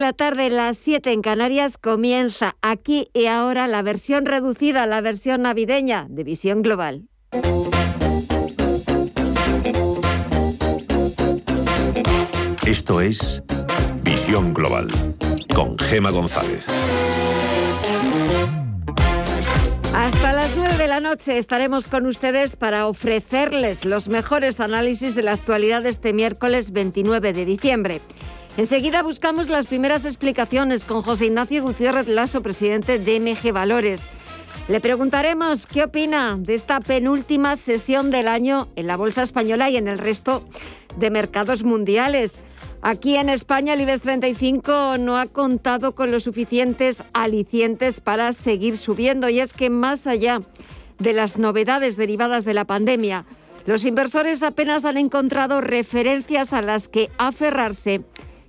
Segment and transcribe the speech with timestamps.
[0.00, 5.42] La tarde, las 7 en Canarias, comienza aquí y ahora la versión reducida, la versión
[5.42, 7.08] navideña de Visión Global.
[12.64, 13.42] Esto es
[14.04, 14.86] Visión Global
[15.52, 16.68] con Gema González.
[19.96, 25.24] Hasta las 9 de la noche estaremos con ustedes para ofrecerles los mejores análisis de
[25.24, 28.00] la actualidad de este miércoles 29 de diciembre.
[28.58, 34.02] Enseguida buscamos las primeras explicaciones con José Ignacio Gutiérrez Lasso, presidente de MG Valores.
[34.66, 39.76] Le preguntaremos qué opina de esta penúltima sesión del año en la Bolsa Española y
[39.76, 40.42] en el resto
[40.96, 42.40] de mercados mundiales.
[42.82, 48.76] Aquí en España el IBEX 35 no ha contado con los suficientes alicientes para seguir
[48.76, 50.40] subiendo y es que más allá
[50.98, 53.24] de las novedades derivadas de la pandemia,
[53.66, 58.02] los inversores apenas han encontrado referencias a las que aferrarse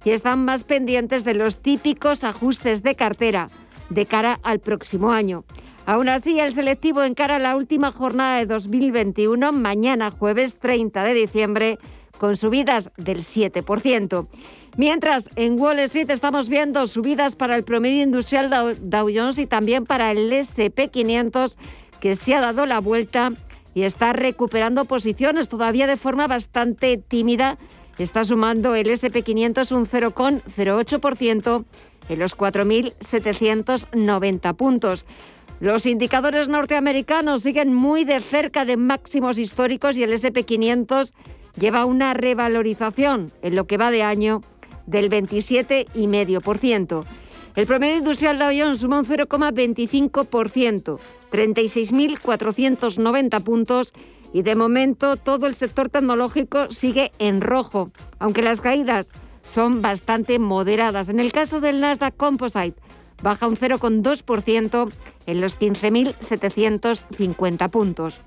[0.04, 3.48] y están más pendientes de los típicos ajustes de cartera
[3.90, 5.44] de cara al próximo año.
[5.86, 11.80] Aún así, el selectivo encara la última jornada de 2021, mañana jueves 30 de diciembre,
[12.20, 14.28] con subidas del 7%.
[14.78, 18.50] Mientras, en Wall Street estamos viendo subidas para el promedio industrial
[18.82, 21.58] Dow Jones y también para el SP500,
[22.00, 23.32] que se ha dado la vuelta
[23.74, 27.58] y está recuperando posiciones todavía de forma bastante tímida
[28.04, 31.66] está sumando el SP500 un 0,08%
[32.10, 35.06] en los 4.790 puntos.
[35.60, 41.12] Los indicadores norteamericanos siguen muy de cerca de máximos históricos y el SP500
[41.60, 44.40] lleva una revalorización en lo que va de año
[44.86, 47.04] del 27,5%.
[47.56, 50.98] El promedio industrial Dow Jones suma un 0,25%,
[51.32, 53.92] 36.490 puntos
[54.34, 60.40] y de momento todo el sector tecnológico sigue en rojo, aunque las caídas son bastante
[60.40, 61.10] moderadas.
[61.10, 62.80] En el caso del Nasdaq Composite,
[63.22, 64.92] baja un 0,2%
[65.26, 68.22] en los 15.750 puntos.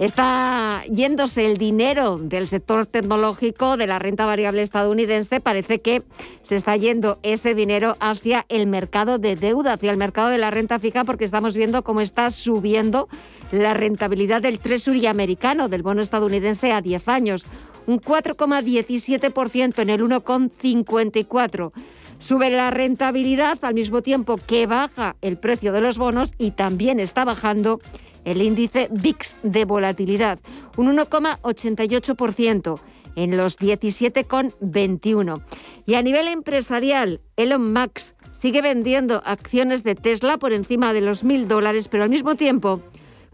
[0.00, 5.40] Está yéndose el dinero del sector tecnológico de la renta variable estadounidense.
[5.40, 6.02] Parece que
[6.40, 10.50] se está yendo ese dinero hacia el mercado de deuda, hacia el mercado de la
[10.50, 13.10] renta fija, porque estamos viendo cómo está subiendo
[13.52, 17.44] la rentabilidad del Treasury americano, del bono estadounidense a 10 años,
[17.86, 21.72] un 4,17% en el 1,54%.
[22.18, 27.00] Sube la rentabilidad al mismo tiempo que baja el precio de los bonos y también
[27.00, 27.80] está bajando
[28.24, 30.38] el índice VIX de volatilidad,
[30.76, 32.80] un 1,88%
[33.16, 35.42] en los 17,21.
[35.86, 41.24] Y a nivel empresarial, Elon Musk sigue vendiendo acciones de Tesla por encima de los
[41.24, 42.80] mil dólares, pero al mismo tiempo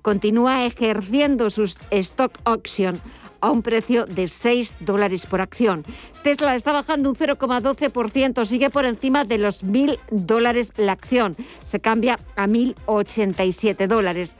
[0.02, 3.00] continúa ejerciendo sus stock auction
[3.40, 5.84] a un precio de 6 dólares por acción.
[6.22, 11.36] Tesla está bajando un 0,12%, sigue por encima de los mil dólares la acción.
[11.64, 14.36] Se cambia a 1.087 dólares.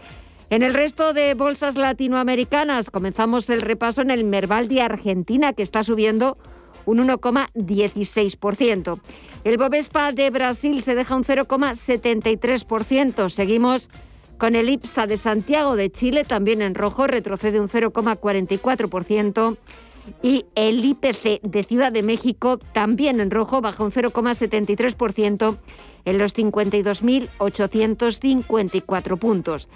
[0.49, 5.65] En el resto de bolsas latinoamericanas comenzamos el repaso en el Merval de Argentina, que
[5.65, 6.39] está subiendo
[6.85, 9.01] un 1,16%.
[9.43, 13.29] El Bovespa de Brasil se deja un 0,73%.
[13.29, 13.91] Seguimos
[14.39, 19.57] con el IPSA de Santiago de Chile, también en rojo, retrocede un 0,44%.
[20.23, 25.59] Y el IPC de Ciudad de México, también en rojo, baja un 0,73%
[26.05, 29.69] en los 52.854 puntos.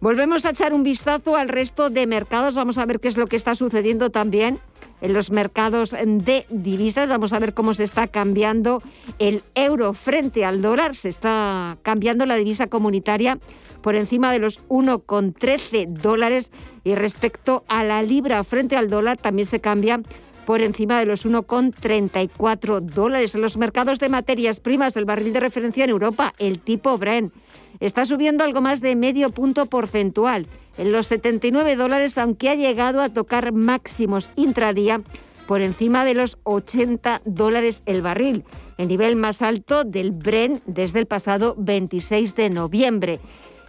[0.00, 2.54] Volvemos a echar un vistazo al resto de mercados.
[2.54, 4.58] Vamos a ver qué es lo que está sucediendo también
[5.02, 7.10] en los mercados de divisas.
[7.10, 8.82] Vamos a ver cómo se está cambiando
[9.18, 10.96] el euro frente al dólar.
[10.96, 13.38] Se está cambiando la divisa comunitaria
[13.82, 16.50] por encima de los 1,13 dólares
[16.82, 20.00] y respecto a la libra frente al dólar también se cambia
[20.46, 23.34] por encima de los 1,34 dólares.
[23.34, 27.34] En los mercados de materias primas, el barril de referencia en Europa, el tipo Brent,
[27.80, 30.46] está subiendo algo más de medio punto porcentual
[30.78, 35.02] en los 79 dólares, aunque ha llegado a tocar máximos intradía
[35.46, 38.44] por encima de los 80 dólares el barril,
[38.78, 43.20] el nivel más alto del Bren desde el pasado 26 de noviembre.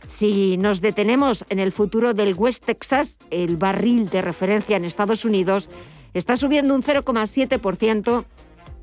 [0.08, 5.26] Si nos detenemos en el futuro del West Texas, el barril de referencia en Estados
[5.26, 5.70] Unidos
[6.14, 8.26] está subiendo un 0,7%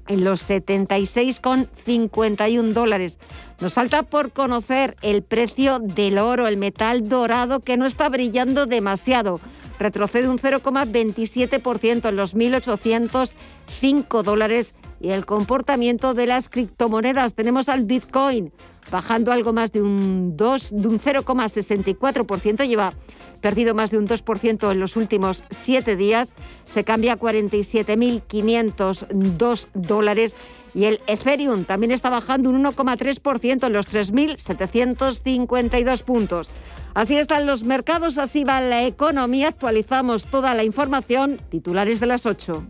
[0.08, 3.18] en los 76,51 dólares.
[3.60, 8.66] Nos falta por conocer el precio del oro, el metal dorado, que no está brillando
[8.66, 9.40] demasiado.
[9.78, 14.74] Retrocede un 0,27% en los 1.805 dólares.
[15.00, 17.34] Y el comportamiento de las criptomonedas.
[17.34, 18.50] Tenemos al Bitcoin
[18.90, 22.94] bajando algo más de un 2, de un 0,64%, lleva
[23.40, 26.32] perdido más de un 2% en los últimos siete días,
[26.64, 30.36] se cambia a 47.502 dólares
[30.74, 36.50] Y el Ethereum también está bajando un 1,3% en los 3.752 puntos.
[36.94, 39.48] Así están los mercados, así va la economía.
[39.48, 41.38] Actualizamos toda la información.
[41.50, 42.66] Titulares de las 8.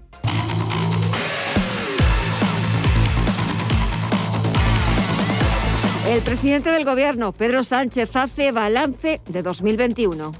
[6.09, 10.33] El presidente del Gobierno, Pedro Sánchez, hace balance de 2021.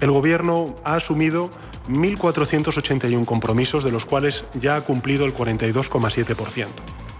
[0.00, 1.48] El Gobierno ha asumido
[1.90, 6.66] 1.481 compromisos, de los cuales ya ha cumplido el 42,7%.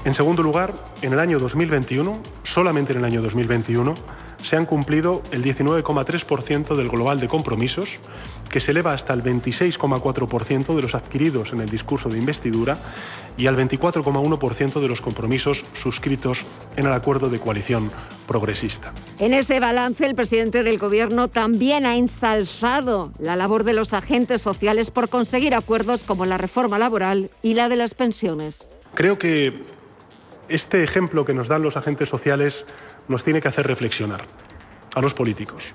[0.04, 3.94] En segundo lugar, en el año 2021, solamente en el año 2021,
[4.42, 7.98] se han cumplido el 19,3% del global de compromisos,
[8.50, 12.78] que se eleva hasta el 26,4% de los adquiridos en el discurso de investidura
[13.36, 16.44] y al 24,1% de los compromisos suscritos
[16.76, 17.90] en el acuerdo de coalición
[18.26, 18.92] progresista.
[19.18, 24.42] En ese balance, el presidente del Gobierno también ha ensalzado la labor de los agentes
[24.42, 28.68] sociales por conseguir acuerdos como la reforma laboral y la de las pensiones.
[28.94, 29.62] Creo que
[30.48, 32.64] este ejemplo que nos dan los agentes sociales
[33.06, 34.22] nos tiene que hacer reflexionar
[34.94, 35.74] a los políticos.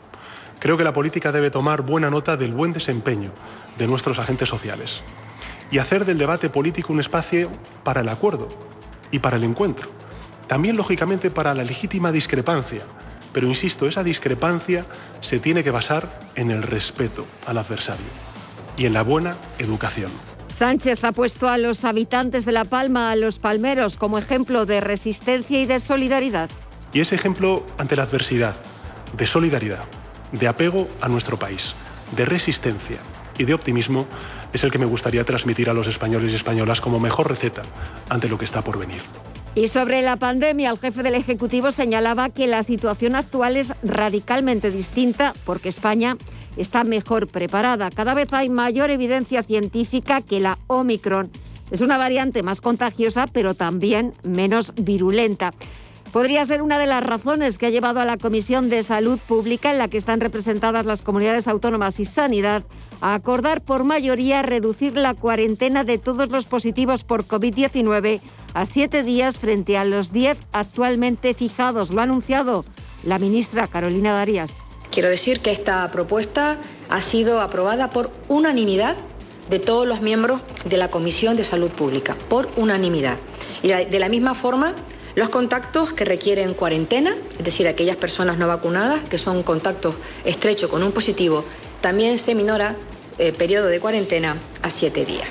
[0.63, 3.33] Creo que la política debe tomar buena nota del buen desempeño
[3.77, 5.01] de nuestros agentes sociales
[5.69, 7.51] y hacer del debate político un espacio
[7.83, 8.47] para el acuerdo
[9.11, 9.89] y para el encuentro.
[10.47, 12.83] También, lógicamente, para la legítima discrepancia.
[13.33, 14.85] Pero, insisto, esa discrepancia
[15.19, 18.05] se tiene que basar en el respeto al adversario
[18.77, 20.11] y en la buena educación.
[20.47, 24.79] Sánchez ha puesto a los habitantes de La Palma, a los palmeros, como ejemplo de
[24.79, 26.49] resistencia y de solidaridad.
[26.93, 28.55] Y ese ejemplo ante la adversidad,
[29.17, 29.83] de solidaridad,
[30.33, 31.73] de apego a nuestro país,
[32.15, 32.97] de resistencia
[33.37, 34.05] y de optimismo
[34.51, 37.61] es el que me gustaría transmitir a los españoles y españolas como mejor receta
[38.09, 39.01] ante lo que está por venir.
[39.55, 44.71] Y sobre la pandemia, el jefe del Ejecutivo señalaba que la situación actual es radicalmente
[44.71, 46.17] distinta porque España
[46.57, 47.89] está mejor preparada.
[47.91, 51.31] Cada vez hay mayor evidencia científica que la Omicron
[51.71, 55.51] es una variante más contagiosa, pero también menos virulenta
[56.13, 59.71] podría ser una de las razones que ha llevado a la Comisión de Salud Pública,
[59.71, 62.63] en la que están representadas las comunidades autónomas y sanidad,
[63.01, 68.21] a acordar por mayoría reducir la cuarentena de todos los positivos por COVID-19
[68.53, 71.91] a siete días frente a los diez actualmente fijados.
[71.91, 72.63] Lo ha anunciado
[73.03, 74.61] la ministra Carolina Darias.
[74.91, 76.57] Quiero decir que esta propuesta
[76.89, 78.95] ha sido aprobada por unanimidad
[79.49, 83.17] de todos los miembros de la Comisión de Salud Pública, por unanimidad.
[83.63, 84.75] Y de la misma forma,
[85.15, 89.95] los contactos que requieren cuarentena, es decir, aquellas personas no vacunadas que son contactos
[90.25, 91.45] estrechos con un positivo,
[91.81, 92.75] también se minora
[93.19, 95.27] el eh, periodo de cuarentena a siete días.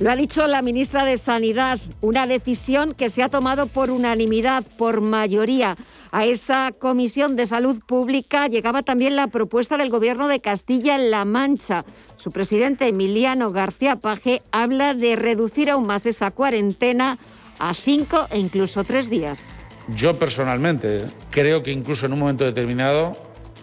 [0.00, 4.64] Lo ha dicho la ministra de Sanidad, una decisión que se ha tomado por unanimidad,
[4.78, 5.76] por mayoría.
[6.10, 11.84] A esa Comisión de Salud Pública llegaba también la propuesta del Gobierno de Castilla-La Mancha.
[12.16, 17.18] Su presidente Emiliano García Paje habla de reducir aún más esa cuarentena
[17.60, 19.54] a cinco e incluso tres días.
[19.94, 23.16] Yo personalmente creo que incluso en un momento determinado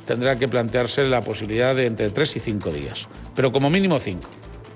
[0.05, 4.29] tendrá que plantearse la posibilidad de entre tres y cinco días, pero como mínimo cinco.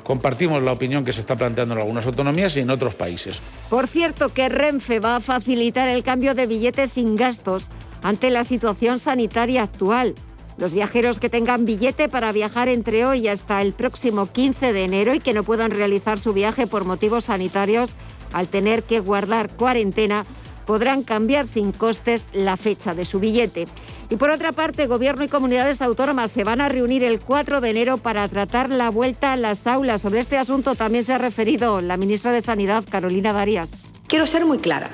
[0.03, 3.41] Compartimos la opinión que se está planteando en algunas autonomías y en otros países.
[3.69, 7.69] Por cierto, que Renfe va a facilitar el cambio de billetes sin gastos
[8.01, 10.15] ante la situación sanitaria actual.
[10.57, 15.13] Los viajeros que tengan billete para viajar entre hoy hasta el próximo 15 de enero
[15.13, 17.93] y que no puedan realizar su viaje por motivos sanitarios
[18.33, 20.25] al tener que guardar cuarentena,
[20.65, 23.67] podrán cambiar sin costes la fecha de su billete.
[24.09, 27.69] Y por otra parte, Gobierno y comunidades autónomas se van a reunir el 4 de
[27.69, 30.01] enero para tratar la vuelta a las aulas.
[30.01, 33.85] Sobre este asunto también se ha referido la ministra de Sanidad, Carolina Darias.
[34.07, 34.89] Quiero ser muy clara.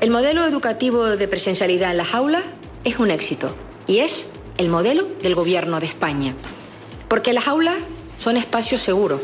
[0.00, 2.42] El modelo educativo de presencialidad en las aulas
[2.84, 3.54] es un éxito
[3.86, 4.26] y es
[4.58, 6.34] el modelo del Gobierno de España.
[7.08, 7.76] Porque las aulas
[8.16, 9.20] son espacios seguros.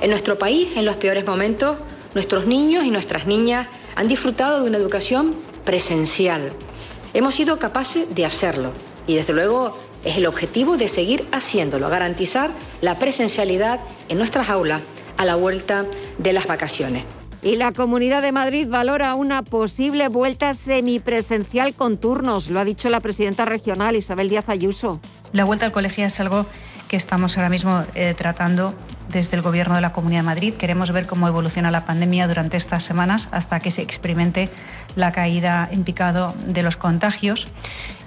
[0.00, 1.76] En nuestro país, en los peores momentos,
[2.16, 5.34] Nuestros niños y nuestras niñas han disfrutado de una educación
[5.66, 6.50] presencial.
[7.12, 8.72] Hemos sido capaces de hacerlo
[9.06, 12.48] y desde luego es el objetivo de seguir haciéndolo, garantizar
[12.80, 14.80] la presencialidad en nuestras aulas
[15.18, 15.84] a la vuelta
[16.16, 17.04] de las vacaciones.
[17.42, 22.88] Y la Comunidad de Madrid valora una posible vuelta semipresencial con turnos, lo ha dicho
[22.88, 25.02] la presidenta regional Isabel Díaz Ayuso.
[25.34, 26.46] La vuelta al colegio es algo
[26.88, 28.74] que estamos ahora mismo eh, tratando
[29.08, 30.54] desde el Gobierno de la Comunidad de Madrid.
[30.54, 34.48] Queremos ver cómo evoluciona la pandemia durante estas semanas hasta que se experimente
[34.94, 37.46] la caída en picado de los contagios.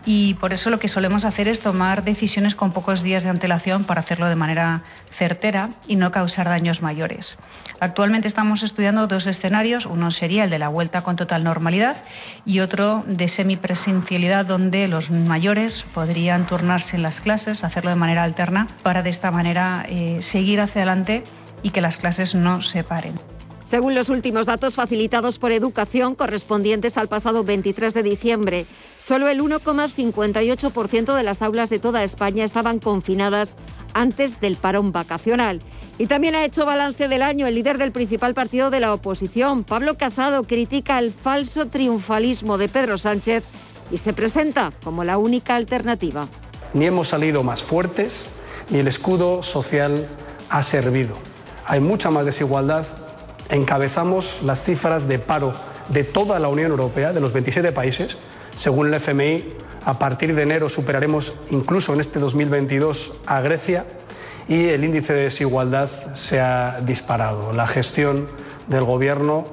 [0.06, 3.84] Y por eso lo que solemos hacer es tomar decisiones con pocos días de antelación
[3.84, 7.38] para hacerlo de manera certera y no causar daños mayores.
[7.80, 9.86] Actualmente estamos estudiando dos escenarios.
[9.86, 11.98] Uno sería el de la vuelta con total normalidad
[12.46, 18.24] y otro de semipresencialidad donde los mayores podrían turnarse en las clases, hacerlo de manera
[18.24, 21.24] alterna para de esta manera eh, seguir hacia adelante
[21.64, 23.16] y que las clases no se paren.
[23.70, 28.66] Según los últimos datos facilitados por Educación, correspondientes al pasado 23 de diciembre,
[28.98, 33.58] solo el 1,58% de las aulas de toda España estaban confinadas
[33.94, 35.60] antes del parón vacacional.
[36.00, 39.64] Y también ha hecho balance del año el líder del principal partido de la oposición,
[39.64, 43.44] Pablo Casado, critica el falso triunfalismo de Pedro Sánchez
[43.92, 46.28] y se presenta como la única alternativa.
[46.74, 48.26] Ni hemos salido más fuertes,
[48.72, 50.08] ni el escudo social
[50.50, 51.14] ha servido.
[51.68, 52.88] Hay mucha más desigualdad
[53.50, 55.52] encabezamos las cifras de paro
[55.90, 58.18] de toda la Unión Europea, de los 27 países.
[58.58, 59.54] Según el FMI,
[59.86, 63.86] a partir de enero superaremos incluso en este 2022 a Grecia
[64.48, 67.54] y el índice de desigualdad se ha disparado.
[67.54, 68.28] La gestión
[68.68, 69.46] del Gobierno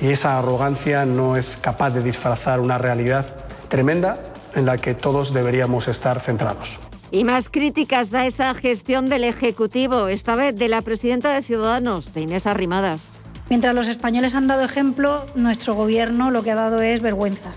[0.00, 3.36] y esa arrogancia no es capaz de disfrazar una realidad
[3.68, 4.18] tremenda
[4.54, 6.78] en la que todos deberíamos estar centrados.
[7.10, 12.14] Y más críticas a esa gestión del Ejecutivo, esta vez de la presidenta de Ciudadanos,
[12.14, 13.15] de Inés Arrimadas.
[13.48, 17.52] Mientras los españoles han dado ejemplo, nuestro gobierno lo que ha dado es vergüenza.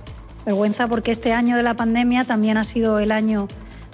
[0.45, 3.47] Vergüenza porque este año de la pandemia también ha sido el año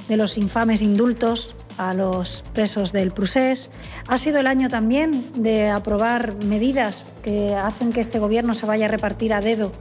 [0.09, 3.69] de los infames indultos a los presos del Prusés.
[4.07, 8.85] Ha sido el año también de aprobar medidas que hacen que este gobierno se vaya
[8.85, 9.71] a repartir a dedo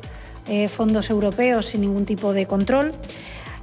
[0.47, 2.93] eh, fondos europeos sin ningún tipo de control.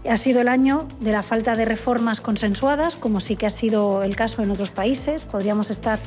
[0.10, 4.04] Ha sido el año de la falta de reformas consensuadas, como sí que ha sido
[4.04, 5.26] el caso en otros países.
[5.26, 6.00] Podríamos estar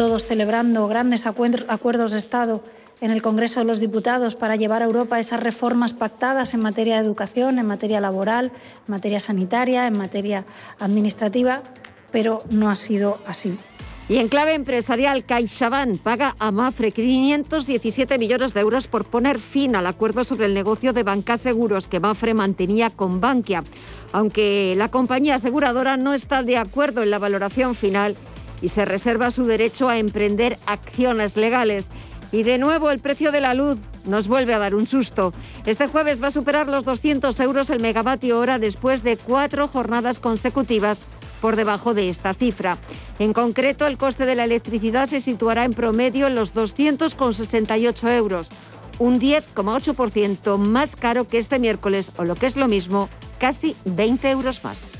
[0.00, 2.64] todos celebrando grandes acuerdos de Estado
[3.02, 6.94] en el Congreso de los Diputados para llevar a Europa esas reformas pactadas en materia
[6.94, 10.46] de educación, en materia laboral, en materia sanitaria, en materia
[10.78, 11.62] administrativa,
[12.12, 13.58] pero no ha sido así.
[14.08, 19.76] Y en clave empresarial, CaixaBank paga a Mafre 517 millones de euros por poner fin
[19.76, 23.64] al acuerdo sobre el negocio de bancas seguros que Mafre mantenía con Bankia.
[24.12, 28.16] Aunque la compañía aseguradora no está de acuerdo en la valoración final
[28.62, 31.88] y se reserva su derecho a emprender acciones legales.
[32.32, 35.32] Y de nuevo el precio de la luz nos vuelve a dar un susto.
[35.66, 40.20] Este jueves va a superar los 200 euros el megavatio hora después de cuatro jornadas
[40.20, 41.02] consecutivas
[41.40, 42.78] por debajo de esta cifra.
[43.18, 48.50] En concreto, el coste de la electricidad se situará en promedio en los 200,68 euros,
[48.98, 54.30] un 10,8% más caro que este miércoles o lo que es lo mismo, casi 20
[54.30, 54.99] euros más.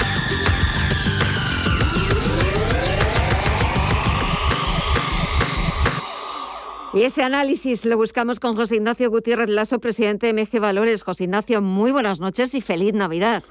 [6.93, 11.03] Y ese análisis lo buscamos con José Ignacio Gutiérrez Lasso, presidente de MG Valores.
[11.03, 13.43] José Ignacio, muy buenas noches y feliz Navidad.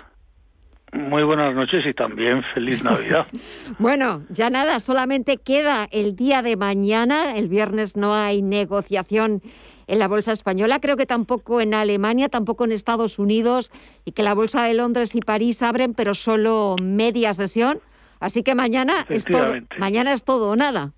[0.92, 3.26] Muy buenas noches y también feliz Navidad.
[3.78, 7.36] bueno, ya nada, solamente queda el día de mañana.
[7.36, 9.40] El viernes no hay negociación
[9.86, 13.72] en la Bolsa Española, creo que tampoco en Alemania, tampoco en Estados Unidos,
[14.04, 17.80] y que la Bolsa de Londres y París abren, pero solo media sesión.
[18.20, 20.92] Así que mañana es todo, mañana es todo o nada.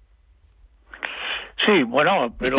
[1.65, 2.59] Sí, bueno, pero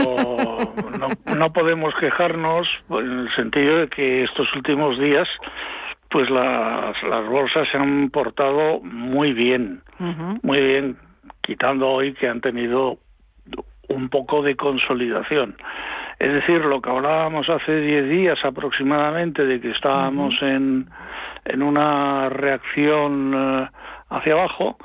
[1.38, 5.28] no, podemos quejarnos en el sentido de que estos últimos días
[6.10, 9.82] pues las, las bolsas se han portado muy bien,
[10.44, 10.98] muy bien,
[11.42, 13.00] quitando hoy que han tenido
[13.90, 15.56] un poco de consolidación.
[16.20, 20.88] Es decir, lo que hablábamos hace 10 días aproximadamente de que estábamos en,
[21.46, 23.70] en una reacción eh,
[24.10, 24.78] hacia abajo,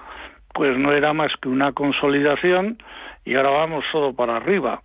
[0.55, 2.79] pues no era más que una consolidación
[3.25, 4.83] y ahora vamos todo para arriba.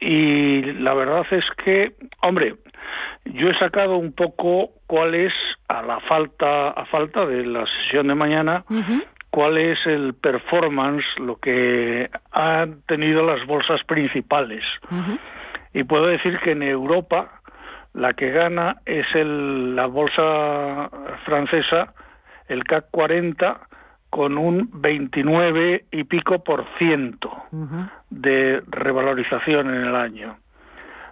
[0.00, 2.54] Y la verdad es que, hombre,
[3.26, 5.32] yo he sacado un poco cuál es
[5.68, 8.64] a la falta a falta de la sesión de mañana
[9.30, 14.64] cuál es el performance lo que han tenido las bolsas principales.
[15.72, 17.40] Y puedo decir que en Europa
[17.94, 20.90] la que gana es el, la bolsa
[21.24, 21.94] francesa
[22.48, 23.60] el CAC 40
[24.10, 27.30] con un 29 y pico por ciento
[28.10, 30.36] de revalorización en el año.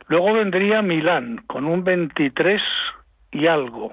[0.09, 2.61] Luego vendría Milán con un 23
[3.31, 3.93] y algo.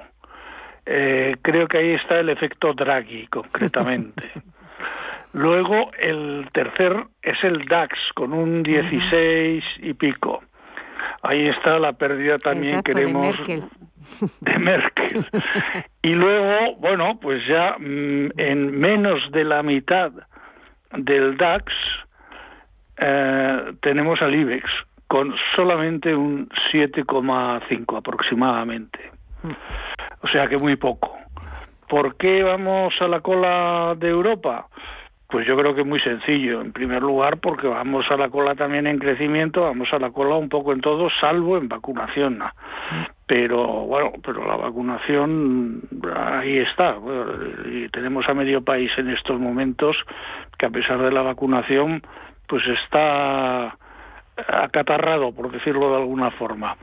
[0.85, 4.31] Eh, creo que ahí está el efecto Draghi, concretamente.
[5.33, 10.41] Luego el tercer es el DAX con un 16 y pico.
[11.21, 13.35] Ahí está la pérdida también queremos
[14.41, 15.25] de Merkel.
[16.01, 20.11] y luego, bueno, pues ya mm, en menos de la mitad
[20.91, 21.73] del DAX
[22.97, 24.69] eh, tenemos al IBEX
[25.07, 28.99] con solamente un 7,5 aproximadamente.
[29.43, 29.51] Mm.
[30.21, 31.17] O sea que muy poco.
[31.87, 34.67] ¿Por qué vamos a la cola de Europa?
[35.35, 36.61] Pues yo creo que es muy sencillo.
[36.61, 40.35] En primer lugar, porque vamos a la cola también en crecimiento, vamos a la cola
[40.35, 42.41] un poco en todo, salvo en vacunación.
[43.27, 45.81] Pero bueno, pero la vacunación
[46.15, 46.95] ahí está.
[47.65, 49.97] y tenemos a medio país en estos momentos
[50.57, 52.01] que a pesar de la vacunación,
[52.47, 53.75] pues está
[54.37, 56.77] acatarrado, por decirlo de alguna forma.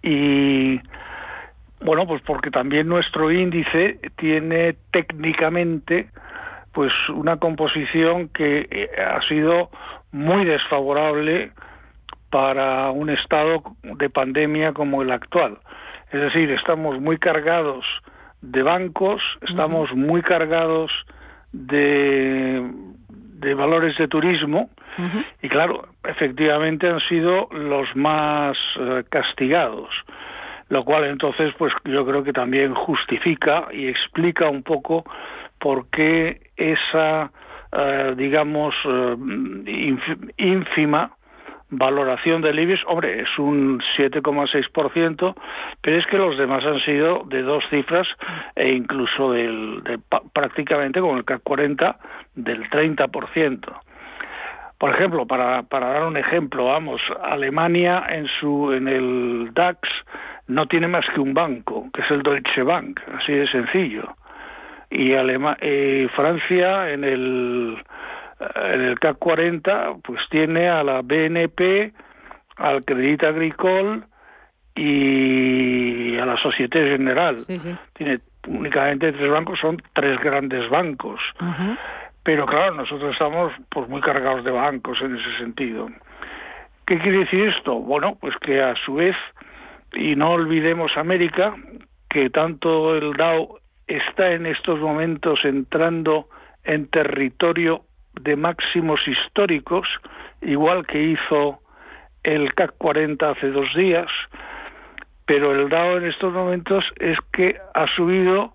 [0.00, 0.80] Y
[1.80, 6.08] bueno, pues porque también nuestro índice tiene técnicamente
[6.72, 9.70] pues una composición que eh, ha sido
[10.12, 11.52] muy desfavorable
[12.30, 15.58] para un estado de pandemia como el actual.
[16.12, 17.84] Es decir, estamos muy cargados
[18.40, 20.90] de bancos, estamos muy cargados
[21.52, 22.62] de,
[23.08, 24.70] de valores de turismo
[25.42, 29.88] y claro, efectivamente han sido los más eh, castigados
[30.68, 35.04] lo cual entonces pues yo creo que también justifica y explica un poco
[35.58, 37.30] por qué esa
[37.72, 39.16] eh, digamos eh,
[40.36, 41.12] ínfima
[41.70, 45.34] valoración del IBEX, hombre, es un 7,6%,
[45.82, 48.08] pero es que los demás han sido de dos cifras
[48.56, 50.00] e incluso del, de,
[50.32, 51.98] prácticamente con el CAC 40
[52.36, 53.80] del 30%.
[54.78, 59.80] Por ejemplo, para, para dar un ejemplo, vamos, Alemania en su en el DAX
[60.46, 64.14] no tiene más que un banco, que es el Deutsche Bank, así de sencillo.
[64.90, 67.76] Y eh, Francia en el,
[68.54, 71.92] en el CAC 40 pues tiene a la BNP,
[72.56, 74.02] al Crédit Agricole
[74.74, 77.44] y a la Société Générale.
[77.94, 81.20] Tiene únicamente tres bancos, son tres grandes bancos.
[82.22, 85.88] Pero claro, nosotros estamos pues muy cargados de bancos en ese sentido.
[86.86, 87.74] ¿Qué quiere decir esto?
[87.74, 89.16] Bueno, pues que a su vez
[89.94, 91.54] y no olvidemos América,
[92.08, 96.28] que tanto el Dow está en estos momentos entrando
[96.64, 97.82] en territorio
[98.20, 99.88] de máximos históricos,
[100.42, 101.60] igual que hizo
[102.22, 104.08] el CAC 40 hace dos días,
[105.24, 108.54] pero el Dow en estos momentos es que ha subido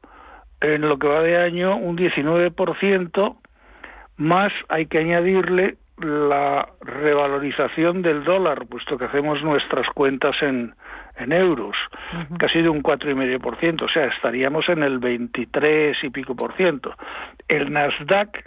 [0.61, 3.37] en lo que va de año un 19%,
[4.17, 10.73] más hay que añadirle la revalorización del dólar, puesto que hacemos nuestras cuentas en,
[11.17, 11.75] en euros,
[12.39, 15.97] que ha sido un cuatro y medio por ciento, o sea, estaríamos en el 23
[16.03, 16.93] y pico por ciento.
[17.47, 18.43] El Nasdaq,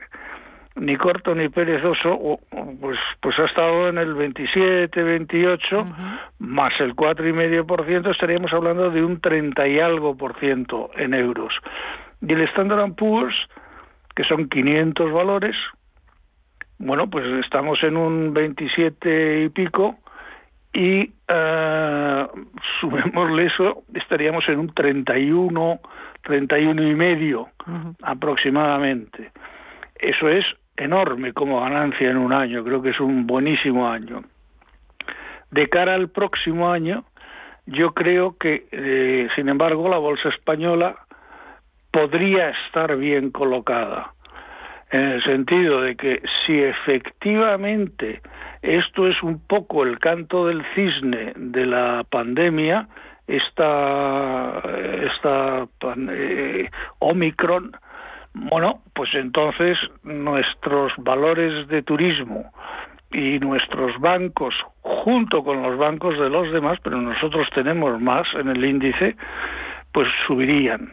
[0.74, 2.40] ni corto ni perezoso,
[2.80, 5.86] pues, pues ha estado en el 27, 28,
[6.40, 10.38] más el cuatro y medio por ciento, estaríamos hablando de un 30 y algo por
[10.38, 11.54] ciento en euros.
[12.20, 13.36] Y el Standard Poor's,
[14.14, 15.56] que son 500 valores,
[16.78, 19.96] bueno, pues estamos en un 27 y pico,
[20.76, 22.28] y uh,
[22.80, 25.80] sumémosle eso, estaríamos en un 31,
[26.22, 27.48] 31 y medio
[28.02, 29.30] aproximadamente.
[29.94, 30.44] Eso es
[30.76, 34.24] enorme como ganancia en un año, creo que es un buenísimo año.
[35.50, 37.04] De cara al próximo año,
[37.64, 40.94] yo creo que, eh, sin embargo, la bolsa española
[41.90, 44.12] podría estar bien colocada,
[44.90, 48.20] en el sentido de que si efectivamente
[48.66, 52.88] esto es un poco el canto del cisne de la pandemia,
[53.28, 54.60] esta,
[55.04, 55.68] esta
[56.10, 57.76] eh, Omicron,
[58.34, 62.52] bueno, pues entonces nuestros valores de turismo
[63.12, 68.48] y nuestros bancos, junto con los bancos de los demás, pero nosotros tenemos más en
[68.48, 69.16] el índice,
[69.92, 70.92] pues subirían.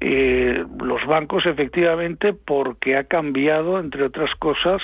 [0.00, 4.82] eh, los bancos efectivamente porque ha cambiado, entre otras cosas,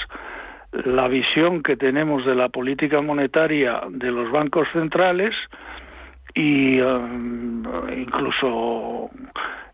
[0.73, 5.35] la visión que tenemos de la política monetaria de los bancos centrales
[6.35, 7.65] y um,
[7.97, 9.11] incluso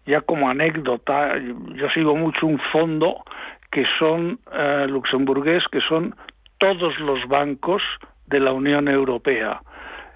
[0.07, 1.39] ya como anécdota,
[1.75, 3.25] yo sigo mucho un fondo
[3.71, 6.15] que son uh, luxemburgués, que son
[6.59, 7.83] todos los bancos
[8.27, 9.61] de la Unión Europea,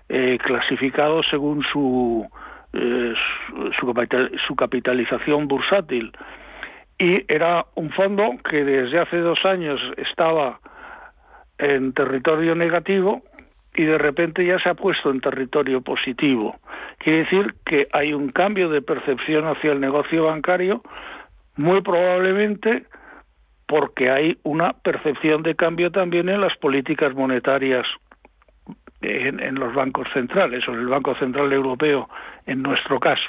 [0.09, 1.65] eh, clasificados según
[2.73, 3.15] eh,
[3.79, 3.95] su,
[4.47, 6.13] su capitalización bursátil.
[6.99, 10.61] Y era un fondo que desde hace dos años estaba
[11.59, 13.23] en territorio negativo
[13.75, 16.59] y de repente ya se ha puesto en territorio positivo.
[16.99, 20.83] Quiere decir que hay un cambio de percepción hacia el negocio bancario,
[21.57, 22.85] muy probablemente
[23.67, 27.87] porque hay una percepción de cambio también en las políticas monetarias
[29.03, 32.09] en, los bancos centrales o en el Banco Central Europeo
[32.47, 33.29] en nuestro caso.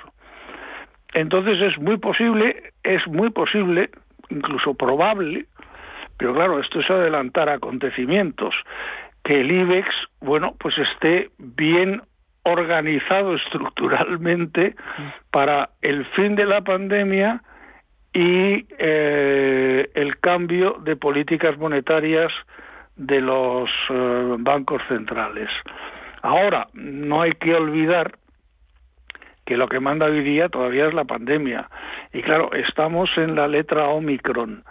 [1.13, 3.89] Entonces es muy posible, es muy posible,
[4.29, 5.45] incluso probable,
[6.17, 8.55] pero claro, esto es adelantar acontecimientos,
[9.23, 9.87] que el IBEX,
[10.21, 12.01] bueno, pues esté bien
[12.43, 14.75] organizado estructuralmente
[15.31, 17.43] para el fin de la pandemia
[18.13, 22.31] y eh, el cambio de políticas monetarias
[22.95, 25.49] de los eh, bancos centrales.
[26.21, 28.17] Ahora, no hay que olvidar
[29.47, 31.69] que lo que manda hoy día todavía es la pandemia.
[32.13, 34.63] Y claro, estamos en la letra Omicron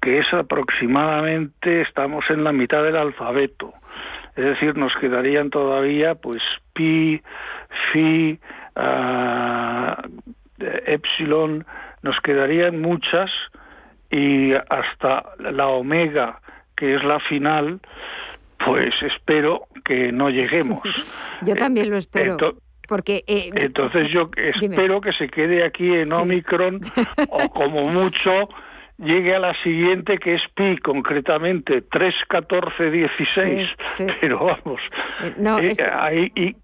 [0.00, 3.72] que es aproximadamente, estamos en la mitad del alfabeto.
[4.34, 6.42] Es decir, nos quedarían todavía pues
[6.74, 7.22] pi,
[7.92, 8.38] phi,
[8.76, 9.94] uh,
[10.86, 11.64] epsilon,
[12.02, 13.30] nos quedarían muchas
[14.10, 16.40] y hasta la omega,
[16.76, 17.80] que es la final,
[18.64, 20.82] pues espero que no lleguemos.
[21.42, 22.36] Yo también lo espero.
[22.86, 26.80] Porque eh, entonces yo espero que se quede aquí en Omicron
[27.30, 28.48] o como mucho
[28.98, 33.68] llegue a la siguiente que es pi, concretamente 3, 14, 16.
[34.20, 34.80] Pero vamos,
[35.22, 36.56] eh, no, eh, ahí, y,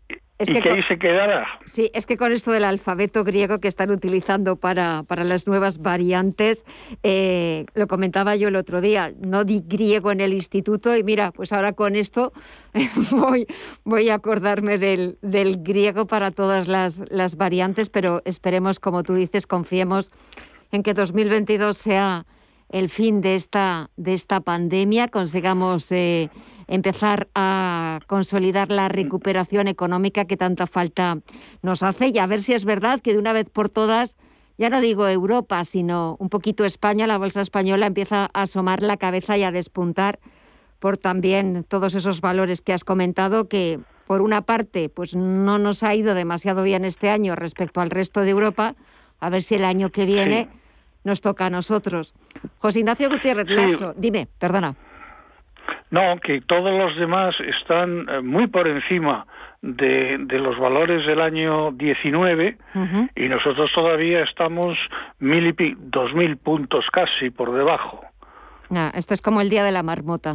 [0.49, 1.47] que, ahí se quedará.
[1.65, 5.79] Sí, es que con esto del alfabeto griego que están utilizando para, para las nuevas
[5.79, 6.65] variantes,
[7.03, 11.33] eh, lo comentaba yo el otro día, no di griego en el instituto y mira,
[11.33, 12.33] pues ahora con esto
[13.13, 13.47] voy,
[13.85, 19.15] voy a acordarme del, del griego para todas las, las variantes, pero esperemos, como tú
[19.15, 20.11] dices, confiemos
[20.71, 22.27] en que 2022 sea
[22.73, 26.31] el fin de esta, de esta pandemia, consigamos eh,
[26.67, 31.19] empezar a consolidar la recuperación económica que tanta falta
[31.63, 32.09] nos hace.
[32.09, 34.17] Y a ver si es verdad que de una vez por todas,
[34.59, 38.97] ya no digo Europa, sino un poquito España, la bolsa española empieza a asomar la
[38.97, 40.21] cabeza y a despuntar
[40.79, 45.83] por también todos esos valores que has comentado que por una parte pues no nos
[45.83, 48.75] ha ido demasiado bien este año respecto al resto de Europa,
[49.21, 50.49] a ver si el año que viene
[51.05, 52.15] nos toca a nosotros.
[52.59, 54.77] José Ignacio Gutiérrez Lasso, dime, perdona.
[55.91, 59.27] No, que todos los demás están eh, muy por encima
[59.61, 62.59] de, los valores del año 19
[63.15, 64.77] y nosotros todavía estamos
[65.21, 68.01] mil y dos mil puntos casi por debajo.
[68.95, 70.35] esto es como el día de la marmota.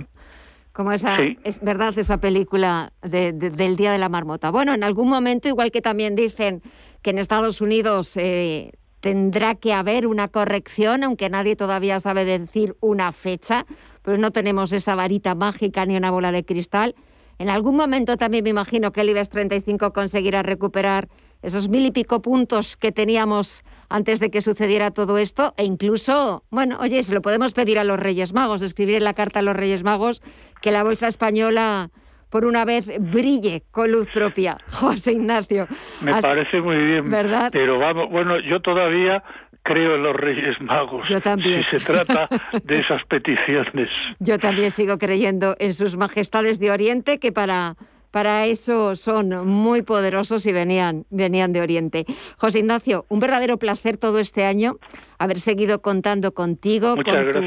[0.71, 4.51] Como esa, es verdad esa película del Día de la Marmota.
[4.51, 6.61] Bueno, en algún momento, igual que también dicen
[7.01, 12.75] que en Estados Unidos eh, tendrá que haber una corrección, aunque nadie todavía sabe decir
[12.79, 13.65] una fecha,
[14.07, 16.95] pero no tenemos esa varita mágica ni una bola de cristal.
[17.39, 21.09] En algún momento también me imagino que el IBEX 35 conseguirá recuperar
[21.41, 26.45] esos mil y pico puntos que teníamos antes de que sucediera todo esto e incluso,
[26.51, 29.41] bueno, oye, se lo podemos pedir a los Reyes Magos, escribir en la carta a
[29.41, 30.21] los Reyes Magos
[30.61, 31.91] que la bolsa española
[32.29, 34.57] por una vez brille con luz propia.
[34.71, 35.67] José Ignacio.
[36.01, 37.09] Me parece muy bien.
[37.09, 37.49] ¿Verdad?
[37.51, 39.23] Pero vamos, bueno, yo todavía
[39.67, 41.07] creo en los Reyes Magos.
[41.09, 41.63] Yo también.
[41.69, 42.29] Si se trata
[42.63, 43.89] de esas peticiones.
[44.19, 47.75] Yo también sigo creyendo en sus majestades de Oriente, que para,
[48.11, 52.05] para eso son muy poderosos y venían, venían de Oriente.
[52.37, 54.77] José Ignacio, un verdadero placer todo este año
[55.17, 57.39] haber seguido contando contigo, con tu,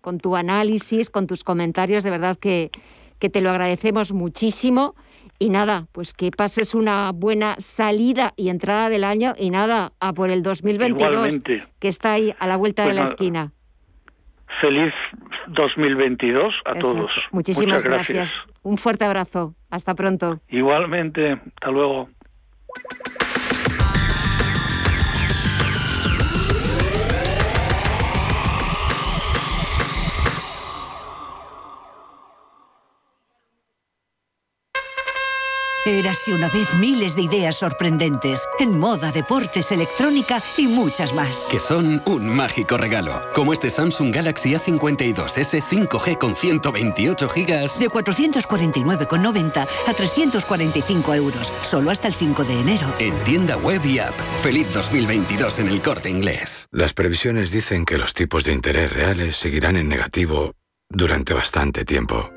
[0.00, 2.02] con tu análisis, con tus comentarios.
[2.02, 2.70] De verdad que
[3.18, 4.94] que te lo agradecemos muchísimo.
[5.40, 10.12] Y nada, pues que pases una buena salida y entrada del año y nada, a
[10.12, 11.38] por el 2022,
[11.78, 13.52] que está ahí a la vuelta de la pues esquina.
[14.60, 14.92] Feliz
[15.48, 17.10] 2022 a todos.
[17.30, 18.34] Muchísimas gracias.
[18.62, 19.54] Un fuerte abrazo.
[19.70, 20.40] Hasta pronto.
[20.48, 21.32] Igualmente.
[21.32, 22.08] Hasta luego.
[35.88, 41.48] Érase una vez miles de ideas sorprendentes en moda, deportes, electrónica y muchas más.
[41.50, 47.88] Que son un mágico regalo, como este Samsung Galaxy A52s 5G con 128 GB de
[47.88, 52.94] 449,90 a 345 euros, solo hasta el 5 de enero.
[52.98, 54.12] En tienda web y app.
[54.42, 56.66] Feliz 2022 en el Corte Inglés.
[56.70, 60.52] Las previsiones dicen que los tipos de interés reales seguirán en negativo
[60.90, 62.28] durante bastante tiempo.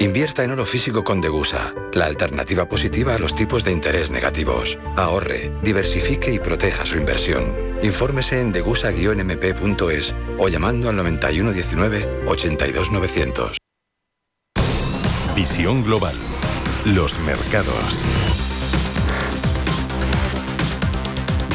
[0.00, 4.78] Invierta en oro físico con Degusa, la alternativa positiva a los tipos de interés negativos.
[4.96, 7.52] Ahorre, diversifique y proteja su inversión.
[7.82, 13.58] Infórmese en degusa-mp.es o llamando al 9119 82900.
[15.34, 16.14] Visión global.
[16.84, 18.04] Los mercados.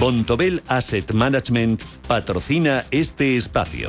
[0.02, 3.88] Bontobel Asset Management patrocina este espacio.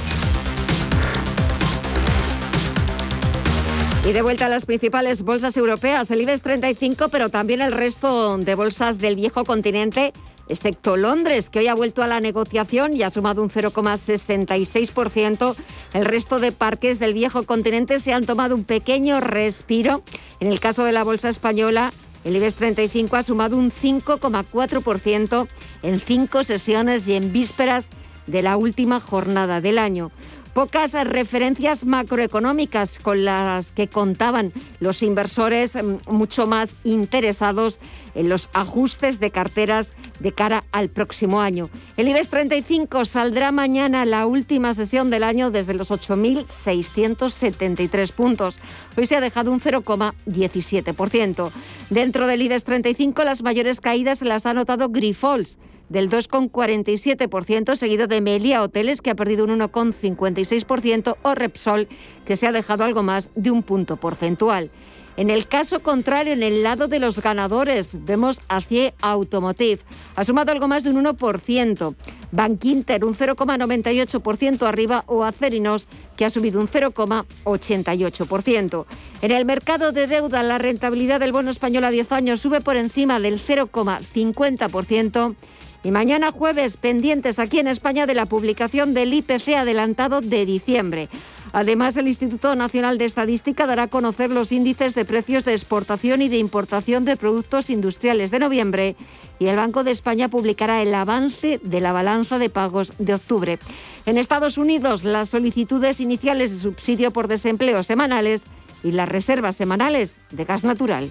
[4.06, 8.36] Y de vuelta a las principales bolsas europeas, el IBEX 35, pero también el resto
[8.36, 10.12] de bolsas del viejo continente,
[10.46, 15.56] excepto Londres, que hoy ha vuelto a la negociación y ha sumado un 0,66%.
[15.94, 20.02] El resto de parques del viejo continente se han tomado un pequeño respiro.
[20.38, 21.90] En el caso de la bolsa española,
[22.24, 25.48] el IBEX 35 ha sumado un 5,4%
[25.82, 27.88] en cinco sesiones y en vísperas
[28.26, 30.10] de la última jornada del año
[30.54, 37.80] pocas referencias macroeconómicas con las que contaban los inversores mm, mucho más interesados
[38.14, 41.68] en los ajustes de carteras de cara al próximo año.
[41.96, 48.60] El IBEX 35 saldrá mañana la última sesión del año desde los 8.673 puntos.
[48.96, 51.50] Hoy se ha dejado un 0,17%.
[51.90, 58.20] Dentro del IBEX 35 las mayores caídas las ha notado Grifols del 2,47%, seguido de
[58.20, 61.88] Melia Hoteles, que ha perdido un 1,56%, o Repsol,
[62.24, 64.70] que se ha dejado algo más de un punto porcentual.
[65.16, 69.80] En el caso contrario, en el lado de los ganadores, vemos a CIE Automotive.
[70.16, 71.94] Ha sumado algo más de un 1%.
[72.32, 78.86] Bankinter un 0,98% arriba o Acerinos, que ha subido un 0,88%.
[79.22, 82.76] En el mercado de deuda, la rentabilidad del bono español a 10 años sube por
[82.76, 85.36] encima del 0,50%.
[85.84, 91.10] Y mañana jueves, pendientes aquí en España de la publicación del IPC adelantado de diciembre.
[91.52, 96.22] Además, el Instituto Nacional de Estadística dará a conocer los índices de precios de exportación
[96.22, 98.96] y de importación de productos industriales de noviembre
[99.38, 103.58] y el Banco de España publicará el avance de la balanza de pagos de octubre.
[104.06, 108.46] En Estados Unidos, las solicitudes iniciales de subsidio por desempleo semanales
[108.82, 111.10] y las reservas semanales de gas natural.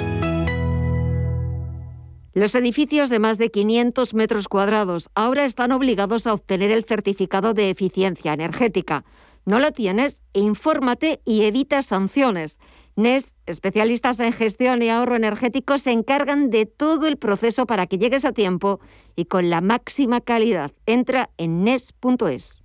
[2.33, 7.53] Los edificios de más de 500 metros cuadrados ahora están obligados a obtener el certificado
[7.53, 9.03] de eficiencia energética.
[9.45, 10.21] ¿No lo tienes?
[10.31, 12.57] Infórmate y evita sanciones.
[12.95, 17.97] NES, especialistas en gestión y ahorro energético, se encargan de todo el proceso para que
[17.97, 18.79] llegues a tiempo
[19.17, 20.71] y con la máxima calidad.
[20.85, 22.60] Entra en NES.es.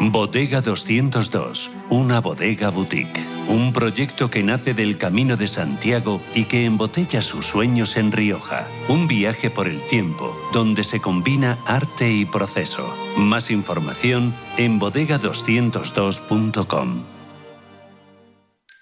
[0.00, 3.20] Bodega 202, una bodega boutique.
[3.48, 8.64] Un proyecto que nace del Camino de Santiago y que embotella sus sueños en Rioja.
[8.88, 12.94] Un viaje por el tiempo, donde se combina arte y proceso.
[13.16, 17.02] Más información en bodega202.com.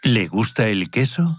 [0.02, 1.38] ¿Le gusta el queso?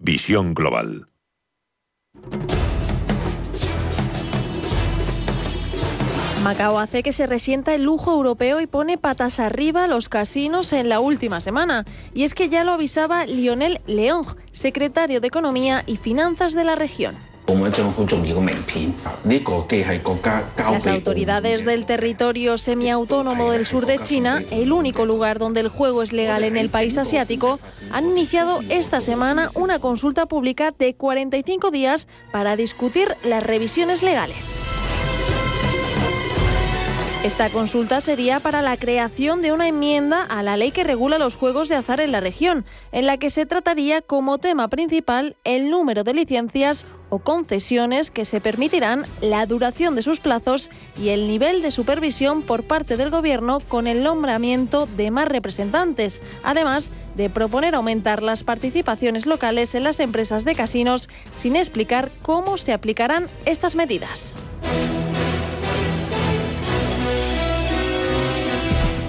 [0.00, 1.08] Visión Global.
[6.44, 10.88] Macao hace que se resienta el lujo europeo y pone patas arriba los casinos en
[10.88, 11.84] la última semana.
[12.14, 16.76] Y es que ya lo avisaba Lionel Leong, secretario de Economía y Finanzas de la
[16.76, 17.16] región.
[20.70, 26.02] Las autoridades del territorio semiautónomo del sur de China, el único lugar donde el juego
[26.02, 27.58] es legal en el país asiático,
[27.90, 34.77] han iniciado esta semana una consulta pública de 45 días para discutir las revisiones legales.
[37.28, 41.36] Esta consulta sería para la creación de una enmienda a la ley que regula los
[41.36, 45.68] juegos de azar en la región, en la que se trataría como tema principal el
[45.68, 51.28] número de licencias o concesiones que se permitirán, la duración de sus plazos y el
[51.28, 57.28] nivel de supervisión por parte del Gobierno con el nombramiento de más representantes, además de
[57.28, 63.26] proponer aumentar las participaciones locales en las empresas de casinos sin explicar cómo se aplicarán
[63.44, 64.34] estas medidas.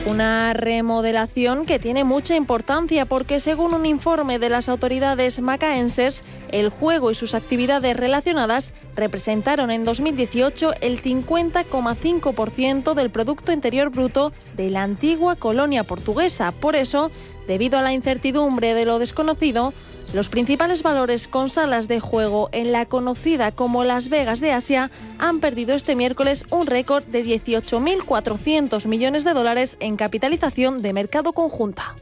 [0.10, 6.69] Una remodelación que tiene mucha importancia porque según un informe de las autoridades macaenses, el
[6.69, 14.72] juego y sus actividades relacionadas representaron en 2018 el 50,5% del Producto Interior Bruto de
[14.72, 16.54] la antigua colonia portuguesa.
[16.54, 17.12] Por eso,
[17.48, 19.74] debido a la incertidumbre de lo desconocido,
[20.13, 24.89] los principales valores con salas de juego en la conocida como Las Vegas de Asia
[25.19, 31.34] han perdido este miércoles un récord de 18.400 millones de dólares en capitalización de mercado
[31.34, 31.95] conjunta.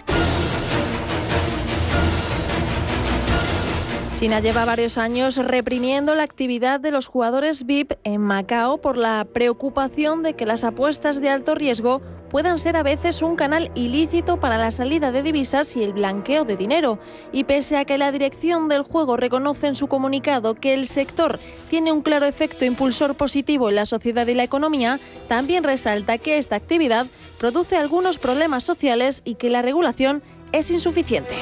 [4.18, 9.28] China lleva varios años reprimiendo la actividad de los jugadores VIP en Macao por la
[9.32, 12.02] preocupación de que las apuestas de alto riesgo
[12.32, 16.46] puedan ser a veces un canal ilícito para la salida de divisas y el blanqueo
[16.46, 16.98] de dinero.
[17.32, 21.38] Y pese a que la dirección del juego reconoce en su comunicado que el sector
[21.70, 26.40] tiene un claro efecto impulsor positivo en la sociedad y la economía, también resalta que
[26.40, 27.06] esta actividad
[27.38, 31.36] produce algunos problemas sociales y que la regulación es insuficiente.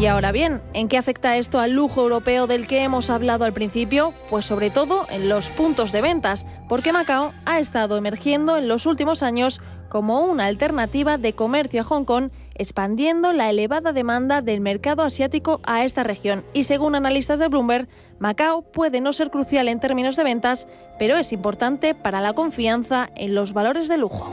[0.00, 3.52] Y ahora bien, ¿en qué afecta esto al lujo europeo del que hemos hablado al
[3.52, 4.14] principio?
[4.30, 8.86] Pues sobre todo en los puntos de ventas, porque Macao ha estado emergiendo en los
[8.86, 9.60] últimos años
[9.90, 15.60] como una alternativa de comercio a Hong Kong, expandiendo la elevada demanda del mercado asiático
[15.64, 16.46] a esta región.
[16.54, 17.86] Y según analistas de Bloomberg,
[18.18, 20.66] Macao puede no ser crucial en términos de ventas,
[20.98, 24.32] pero es importante para la confianza en los valores de lujo.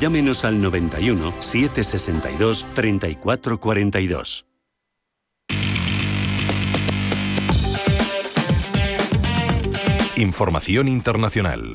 [0.00, 4.46] llámenos al 91 762 3442.
[10.16, 11.72] Información internacional.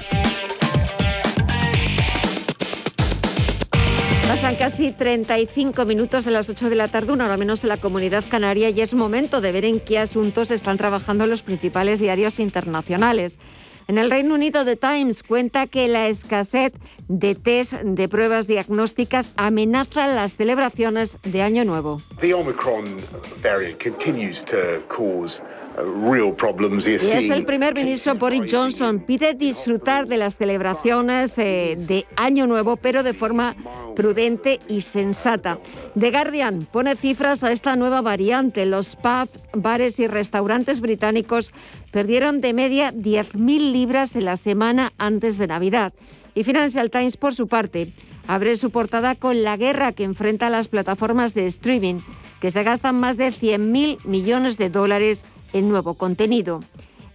[4.28, 7.78] Pasan casi 35 minutos de las 8 de la tarde, una hora menos en la
[7.78, 12.39] comunidad canaria, y es momento de ver en qué asuntos están trabajando los principales diarios
[12.39, 13.39] internacionales.
[13.88, 16.74] En el Reino Unido, The Times cuenta que la escasez
[17.08, 21.98] de test de pruebas diagnósticas amenaza las celebraciones de Año Nuevo.
[22.22, 22.98] The Omicron
[23.42, 25.42] variant continues to cause
[25.76, 28.99] y es el primer ministro Boris Johnson.
[28.99, 33.55] Pide disfrutar de las celebraciones eh, de Año Nuevo, pero de forma
[33.95, 35.59] prudente y sensata.
[35.97, 38.65] The Guardian pone cifras a esta nueva variante.
[38.65, 41.51] Los pubs, bares y restaurantes británicos
[41.91, 45.93] perdieron de media 10.000 libras en la semana antes de Navidad.
[46.36, 47.93] Y Financial Times, por su parte,
[48.28, 51.99] abre su portada con la guerra que enfrenta las plataformas de streaming,
[52.41, 56.64] que se gastan más de 100.000 millones de dólares el nuevo contenido.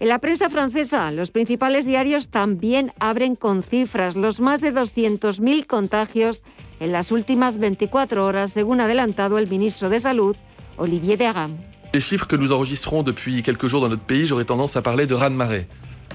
[0.01, 5.67] En la prensa francesa, los principales diarios también abren con cifras los más de 200.000
[5.67, 6.45] contagios
[6.79, 10.37] en las últimas 24 horas, según ha adelantado el ministro de Salud,
[10.77, 11.59] Olivier Véran.
[11.93, 15.07] Les chiffres que nous enregistrons depuis quelques jours dans notre pays, j'aurais tendance à parler
[15.07, 15.67] de raz-de-marée.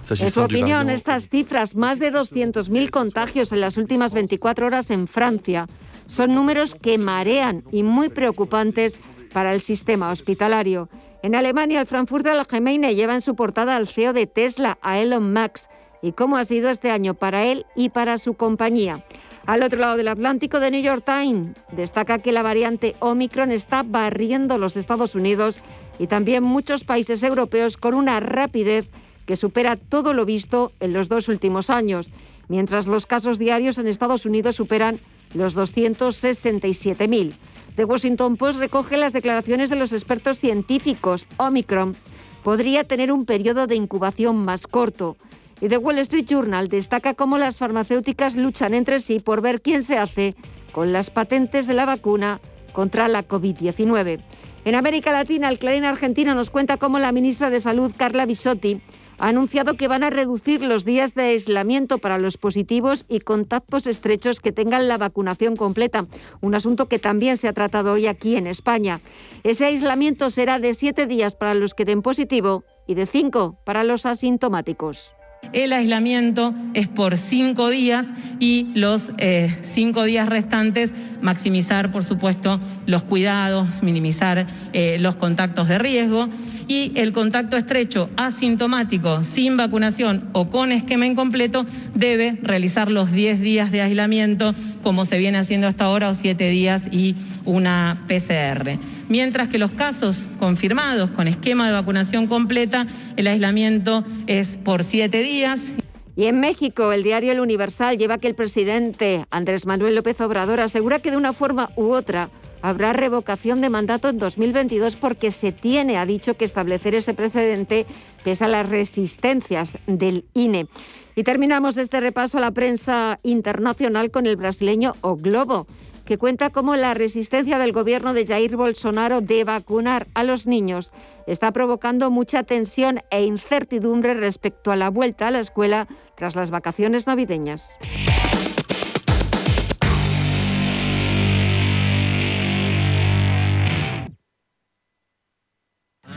[0.09, 5.07] En su opinión, estas cifras, más de 200.000 contagios en las últimas 24 horas en
[5.07, 5.67] Francia,
[6.07, 8.99] son números que marean y muy preocupantes
[9.31, 10.89] para el sistema hospitalario.
[11.23, 15.31] En Alemania, el Frankfurter Allgemeine lleva en su portada al CEO de Tesla, a Elon
[15.31, 15.69] Musk,
[16.01, 19.05] y cómo ha sido este año para él y para su compañía.
[19.45, 23.83] Al otro lado del Atlántico, The New York Times destaca que la variante Omicron está
[23.83, 25.61] barriendo los Estados Unidos
[25.97, 28.89] y también muchos países europeos con una rapidez
[29.25, 32.09] que supera todo lo visto en los dos últimos años,
[32.49, 34.99] mientras los casos diarios en Estados Unidos superan
[35.33, 37.33] los 267.000.
[37.75, 41.25] The Washington Post recoge las declaraciones de los expertos científicos.
[41.37, 41.95] Omicron
[42.43, 45.17] podría tener un periodo de incubación más corto.
[45.59, 49.81] Y The Wall Street Journal destaca cómo las farmacéuticas luchan entre sí por ver quién
[49.81, 50.35] se hace
[50.71, 52.41] con las patentes de la vacuna
[52.73, 54.19] contra la COVID-19.
[54.65, 58.81] En América Latina, el Clarín argentino nos cuenta cómo la ministra de Salud, Carla Bisotti,
[59.19, 63.87] ha anunciado que van a reducir los días de aislamiento para los positivos y contactos
[63.87, 66.05] estrechos que tengan la vacunación completa,
[66.41, 68.99] un asunto que también se ha tratado hoy aquí en España.
[69.43, 73.83] Ese aislamiento será de siete días para los que den positivo y de cinco para
[73.83, 75.15] los asintomáticos.
[75.51, 78.07] El aislamiento es por cinco días
[78.39, 85.67] y los eh, cinco días restantes maximizar, por supuesto, los cuidados, minimizar eh, los contactos
[85.67, 86.29] de riesgo
[86.67, 93.41] y el contacto estrecho asintomático sin vacunación o con esquema incompleto debe realizar los 10
[93.41, 98.77] días de aislamiento como se viene haciendo hasta ahora o 7 días y una PCR.
[99.09, 105.21] Mientras que los casos confirmados con esquema de vacunación completa, el aislamiento es por 7
[105.21, 105.73] días.
[106.15, 110.59] Y en México, el diario El Universal lleva que el presidente Andrés Manuel López Obrador
[110.59, 112.29] asegura que de una forma u otra
[112.63, 117.85] habrá revocación de mandato en 2022 porque se tiene, ha dicho, que establecer ese precedente
[118.23, 120.67] pese a las resistencias del INE.
[121.15, 125.67] Y terminamos este repaso a la prensa internacional con el brasileño O Globo
[126.05, 130.91] que cuenta cómo la resistencia del gobierno de Jair Bolsonaro de vacunar a los niños
[131.27, 135.87] está provocando mucha tensión e incertidumbre respecto a la vuelta a la escuela
[136.17, 137.77] tras las vacaciones navideñas.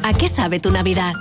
[0.02, 1.12] ¿A qué sabe tu Navidad?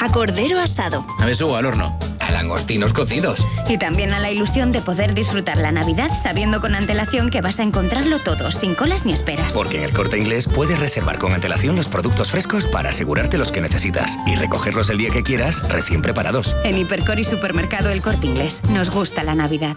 [0.00, 1.06] A cordero asado.
[1.18, 1.98] A beso al horno.
[2.20, 3.46] A langostinos cocidos.
[3.68, 7.58] Y también a la ilusión de poder disfrutar la Navidad sabiendo con antelación que vas
[7.58, 9.54] a encontrarlo todo, sin colas ni esperas.
[9.54, 13.50] Porque en el corte inglés puedes reservar con antelación los productos frescos para asegurarte los
[13.50, 16.54] que necesitas y recogerlos el día que quieras, recién preparados.
[16.64, 19.76] En Hipercor y Supermercado El Corte Inglés, nos gusta la Navidad.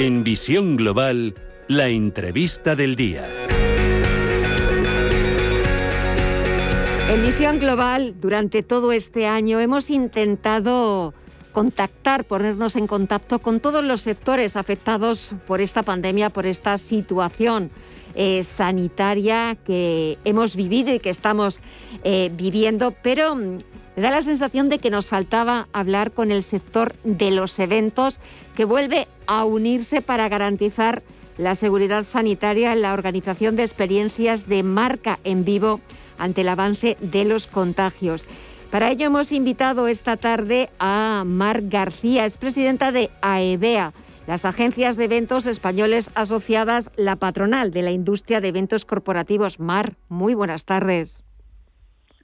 [0.00, 1.34] En Visión Global,
[1.66, 3.24] la entrevista del día.
[7.10, 11.14] En Misión Global, durante todo este año, hemos intentado
[11.50, 17.72] contactar, ponernos en contacto con todos los sectores afectados por esta pandemia, por esta situación
[18.14, 21.58] eh, sanitaria que hemos vivido y que estamos
[22.04, 23.58] eh, viviendo, pero mm,
[23.98, 28.20] me da la sensación de que nos faltaba hablar con el sector de los eventos
[28.58, 31.04] que vuelve a unirse para garantizar
[31.36, 35.80] la seguridad sanitaria en la organización de experiencias de marca en vivo
[36.18, 38.26] ante el avance de los contagios.
[38.72, 44.44] Para ello hemos invitado esta tarde a Mar García, es presidenta de AEBEA, e las
[44.44, 49.60] agencias de eventos españoles asociadas, la patronal de la industria de eventos corporativos.
[49.60, 51.24] Mar, muy buenas tardes.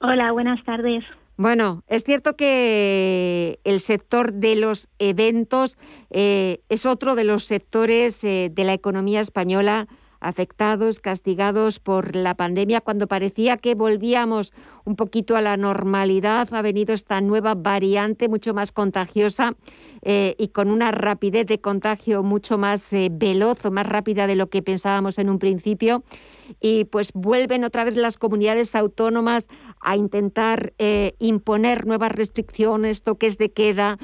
[0.01, 1.05] Hola, buenas tardes.
[1.37, 5.77] Bueno, es cierto que el sector de los eventos
[6.09, 9.87] eh, es otro de los sectores eh, de la economía española
[10.25, 14.53] afectados, castigados por la pandemia, cuando parecía que volvíamos
[14.83, 19.55] un poquito a la normalidad, ha venido esta nueva variante mucho más contagiosa
[20.01, 24.35] eh, y con una rapidez de contagio mucho más eh, veloz o más rápida de
[24.35, 26.03] lo que pensábamos en un principio.
[26.59, 29.47] Y pues vuelven otra vez las comunidades autónomas
[29.79, 33.97] a intentar eh, imponer nuevas restricciones, toques de queda,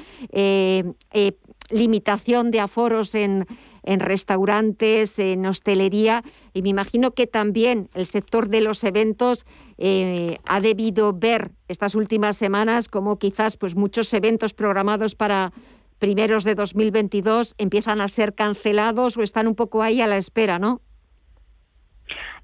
[1.70, 3.46] limitación de aforos en
[3.82, 6.22] en restaurantes, en hostelería
[6.52, 9.44] y me imagino que también el sector de los eventos
[9.78, 15.52] eh, ha debido ver estas últimas semanas como quizás pues muchos eventos programados para
[15.98, 20.58] primeros de 2022 empiezan a ser cancelados o están un poco ahí a la espera,
[20.58, 20.80] ¿no?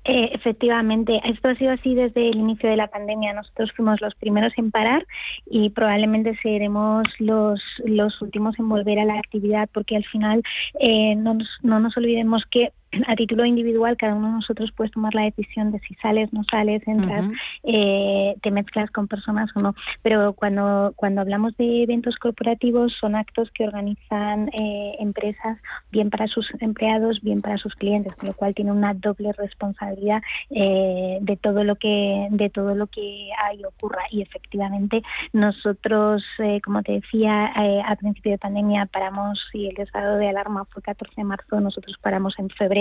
[0.05, 3.35] Eh, efectivamente, esto ha sido así desde el inicio de la pandemia.
[3.35, 5.07] Nosotros fuimos los primeros en parar
[5.47, 10.43] y probablemente seremos los, los últimos en volver a la actividad porque al final
[10.81, 12.73] eh, no, no nos olvidemos que
[13.07, 16.43] a título individual cada uno de nosotros puede tomar la decisión de si sales, no
[16.45, 17.25] sales, entras,
[17.65, 19.75] eh, te mezclas con personas o no.
[20.03, 25.59] Pero cuando, cuando hablamos de eventos corporativos son actos que organizan eh, empresas
[25.91, 30.23] bien para sus empleados, bien para sus clientes, con lo cual tiene una doble responsabilidad
[30.51, 34.03] eh, de todo lo que de todo lo que hay ocurra.
[34.11, 36.25] Y efectivamente nosotros,
[36.65, 37.53] como te decía,
[37.87, 41.97] a principio de pandemia paramos y el estado de alarma fue 14 de marzo, nosotros
[42.01, 42.78] paramos en febrero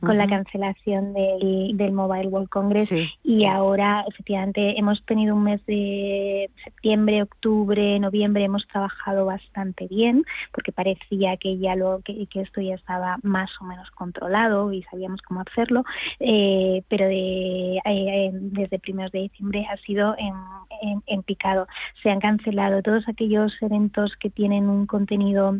[0.00, 2.92] con la cancelación del, del, Mobile World Congress
[3.24, 10.24] y ahora efectivamente hemos tenido un mes de septiembre, octubre, noviembre, hemos trabajado bastante bien
[10.52, 15.20] porque parecía que ya lo que, esto ya estaba más o menos controlado y sabíamos
[15.22, 15.84] cómo hacerlo,
[16.20, 21.66] eh, pero de, eh, eh, desde primeros de diciembre ha sido en, en picado.
[22.02, 25.58] Se han cancelado todos aquellos eventos que tienen un contenido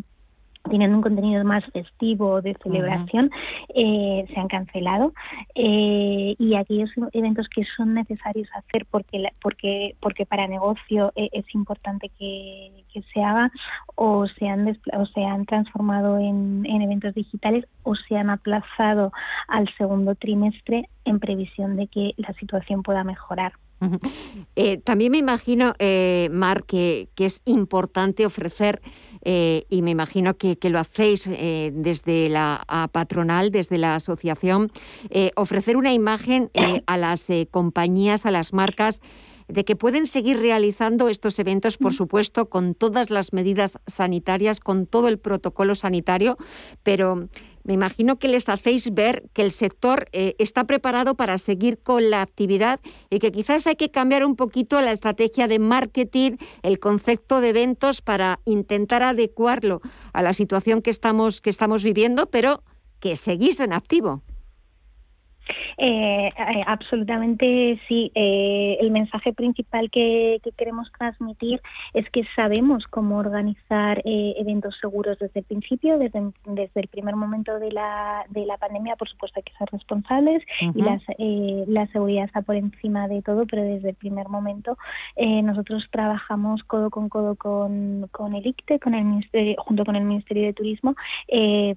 [0.68, 3.30] tienen un contenido más festivo de celebración
[3.74, 5.12] eh, se han cancelado
[5.54, 11.44] eh, y aquellos eventos que son necesarios hacer porque porque porque para negocio eh, es
[11.54, 12.84] importante que,
[13.14, 13.52] se haga
[13.94, 19.12] o se han o se han transformado en, en eventos digitales o se han aplazado
[19.46, 23.52] al segundo trimestre en previsión de que la situación pueda mejorar.
[24.82, 25.74] también me imagino,
[26.32, 28.80] Mar, que, que, es importante ofrecer
[29.30, 34.72] eh, y me imagino que, lo hacéis eh, desde la patronal, desde la asociación,
[35.10, 36.50] eh, ofrecer una imagen
[36.86, 39.02] a las compañías, a las marcas,
[39.46, 44.86] de que pueden seguir realizando estos eventos, por supuesto, con todas las medidas sanitarias, con
[44.86, 46.38] todo el protocolo sanitario,
[46.82, 47.28] pero
[47.68, 52.08] me imagino que les hacéis ver que el sector eh, está preparado para seguir con
[52.08, 56.78] la actividad y que quizás hay que cambiar un poquito la estrategia de marketing, el
[56.78, 59.82] concepto de eventos para intentar adecuarlo
[60.14, 62.62] a la situación que estamos, que estamos viviendo, pero
[63.00, 64.22] que seguís en activo.
[65.76, 68.10] Eh, eh, absolutamente sí.
[68.14, 71.60] Eh, el mensaje principal que, queremos transmitir
[71.94, 77.14] es que sabemos cómo organizar eh, eventos seguros desde el principio, desde, desde el primer
[77.14, 78.96] momento de la, de la pandemia.
[78.96, 80.42] Por supuesto, hay que ser responsables
[80.74, 84.76] y las, la seguridad está por encima de todo, pero desde el primer momento
[85.16, 90.04] nosotros trabajamos codo con codo con, con el ICTE, con el ministerio, junto con el
[90.04, 90.94] Ministerio de Turismo,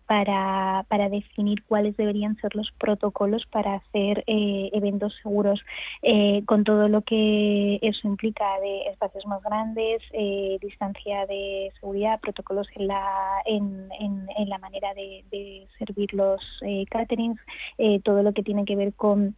[0.08, 5.62] para, para definir cuáles deberían ser los protocolos para para hacer eh, eventos seguros
[6.02, 12.20] eh, con todo lo que eso implica de espacios más grandes, eh, distancia de seguridad,
[12.20, 16.42] protocolos en la, en, en, la manera de, de servir los
[16.90, 17.40] caterings,
[18.04, 19.36] todo lo que tiene que ver con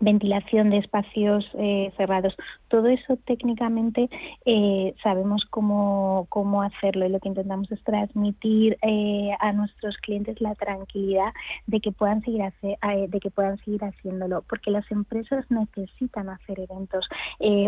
[0.00, 2.34] ventilación de espacios eh, cerrados.
[2.68, 4.08] Todo eso técnicamente
[4.44, 10.40] eh, sabemos cómo, cómo hacerlo y lo que intentamos es transmitir eh, a nuestros clientes
[10.40, 11.32] la tranquilidad
[11.66, 17.08] de que puedan seguir de que puedan seguir haciéndolo, porque las empresas necesitan hacer eventos.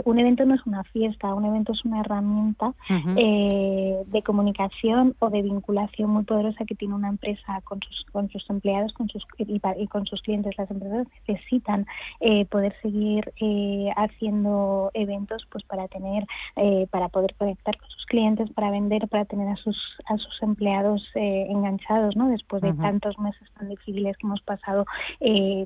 [0.05, 2.75] un evento no es una fiesta, un evento es una herramienta
[3.15, 8.49] de comunicación o de vinculación muy poderosa que tiene una empresa con sus con sus
[8.51, 10.57] empleados, con sus y con sus clientes.
[10.59, 11.87] Las empresas necesitan
[12.21, 18.07] eh, poder seguir eh, haciendo eventos pues para tener eh, para poder conectar con sus
[18.07, 23.17] clientes para vender para tener a sus a sus empleados enganchados no después de tantos
[23.21, 24.85] meses tan difíciles que hemos pasado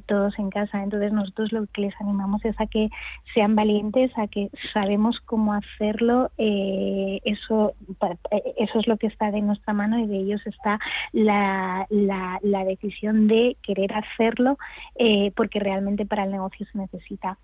[0.07, 0.83] todos en casa.
[0.83, 2.91] Entonces nosotros lo que les animamos es a que
[3.33, 7.75] sean valientes a que sabemos cómo hacerlo eso
[8.57, 10.79] eso es lo que está de nuestra mano y de ellos está
[11.13, 14.59] la, la, la decisión de querer hacerlo
[15.35, 17.39] porque realmente para el negocio se necesita.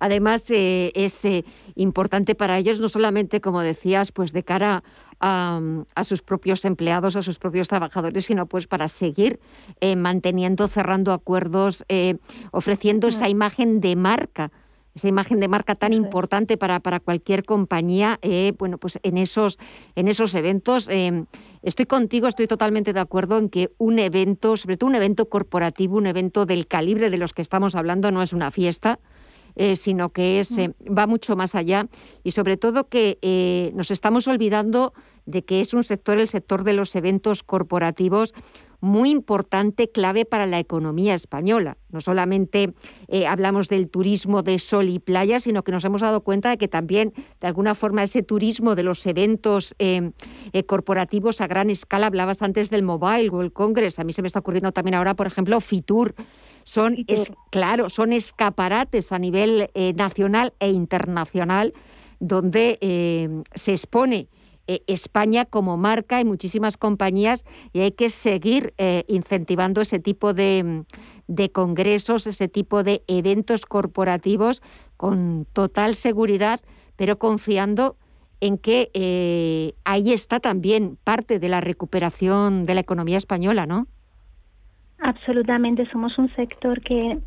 [0.00, 1.44] Además, eh, es eh,
[1.74, 4.82] importante para ellos, no solamente, como decías, pues de cara
[5.20, 5.60] a,
[6.02, 9.40] sus propios empleados, a sus propios trabajadores, sino pues para seguir
[9.80, 11.84] eh, manteniendo, cerrando acuerdos,
[12.52, 14.50] ofreciendo esa imagen de marca
[15.00, 19.58] esa imagen de marca tan importante para, para cualquier compañía, eh, bueno, pues en esos,
[19.96, 21.24] en esos eventos, eh,
[21.62, 25.96] estoy contigo, estoy totalmente de acuerdo en que un evento, sobre todo un evento corporativo,
[25.96, 28.98] un evento del calibre de los que estamos hablando, no es una fiesta,
[29.56, 31.88] eh, sino que es, va mucho más allá.
[32.22, 34.92] Y sobre todo que nos estamos olvidando
[35.24, 38.34] de que es un sector, el sector de los eventos corporativos,
[38.80, 41.76] muy importante, clave para la economía española.
[41.90, 42.74] No solamente
[43.08, 46.58] eh, hablamos del turismo de sol y playa, sino que nos hemos dado cuenta de
[46.58, 50.12] que también, de alguna forma, ese turismo de los eventos eh,
[50.52, 54.28] eh, corporativos a gran escala, hablabas antes del Mobile World Congress, a mí se me
[54.28, 56.14] está ocurriendo también ahora, por ejemplo, Fitur.
[56.62, 61.72] Son, es, claro, son escaparates a nivel nacional e internacional
[62.20, 64.28] donde se expone
[64.70, 70.32] eh, España como marca y muchísimas compañías y hay que seguir eh, incentivando ese tipo
[70.32, 70.84] de,
[71.50, 74.62] congresos, ese tipo de eventos corporativos
[74.96, 76.60] con total seguridad,
[76.94, 77.96] pero confiando
[78.40, 83.88] en que eh, ahí está también parte de la recuperación de la economía española, ¿no?
[85.02, 87.18] Absolutamente, somos un sector que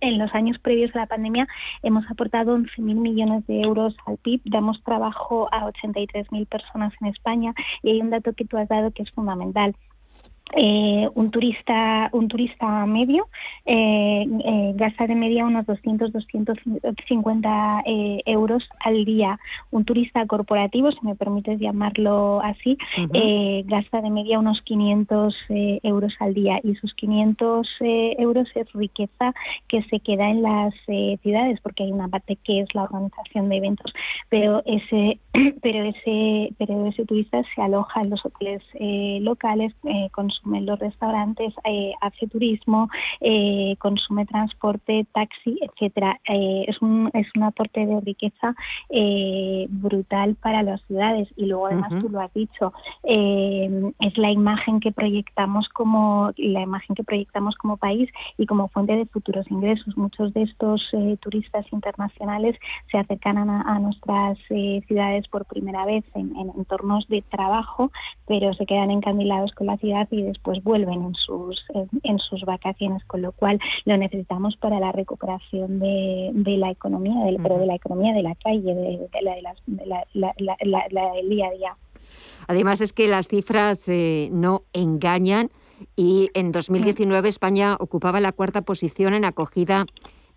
[0.00, 1.48] en los años previos a la pandemia
[1.82, 7.54] hemos aportado 11.000 millones de euros al PIB, damos trabajo a 83.000 personas en España
[7.82, 9.74] y hay un dato que tú has dado que es fundamental.
[10.56, 13.28] Eh, un turista un turista medio
[13.66, 17.82] eh, eh, gasta de media unos 200 250
[18.26, 19.38] euros al día.
[19.70, 22.76] Un turista corporativo si me permites llamarlo así
[23.64, 25.34] gasta de media unos 500
[25.82, 26.60] euros al día.
[26.64, 29.32] Y esos 500 euros es riqueza
[29.68, 30.74] que se queda en las
[31.22, 33.92] ciudades porque hay una parte que es la organización de eventos
[34.28, 35.18] pero ese
[35.62, 38.62] pero ese pero ese turista se aloja en los hoteles
[39.22, 39.74] locales
[40.12, 42.88] con consume los restaurantes, eh, hace turismo,
[43.20, 46.18] eh, consume transporte, taxi, etcétera.
[46.28, 48.54] Eh, es, un, es un aporte de riqueza
[49.68, 52.72] brutal para las ciudades y luego además tú lo has dicho
[53.02, 58.96] es la imagen que proyectamos como la imagen que proyectamos como país y como fuente
[58.96, 59.96] de futuros ingresos.
[59.96, 60.82] Muchos de estos
[61.20, 62.56] turistas internacionales
[62.90, 67.90] se acercan a, nuestras ciudades por primera vez en, en entornos de trabajo,
[68.26, 71.62] pero se quedan encandilados con la ciudad y después vuelven en sus,
[72.02, 77.24] en, sus vacaciones, con lo cual lo necesitamos para la recuperación de, de la economía,
[77.24, 79.08] del, pero de la economía de la calle, de,
[80.14, 80.44] la,
[80.90, 81.76] la, del día a día.
[82.48, 85.50] Además es que las cifras eh, no engañan
[85.96, 89.86] y en 2019 España ocupaba la cuarta posición en acogida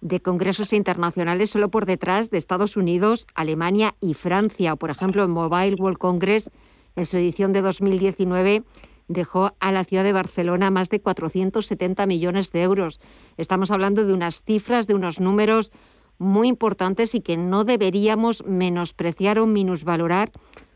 [0.01, 4.75] de congresos internacionales solo por detrás de Estados Unidos, Alemania y Francia.
[4.75, 6.51] Por ejemplo, en Mobile World Congress,
[6.95, 8.63] en su edición de 2019,
[9.07, 12.99] dejó a la ciudad de Barcelona más de 470 millones de euros.
[13.37, 15.71] Estamos hablando de unas cifras, de unos números
[16.17, 20.31] muy importantes y que no deberíamos menospreciar o minusvalorar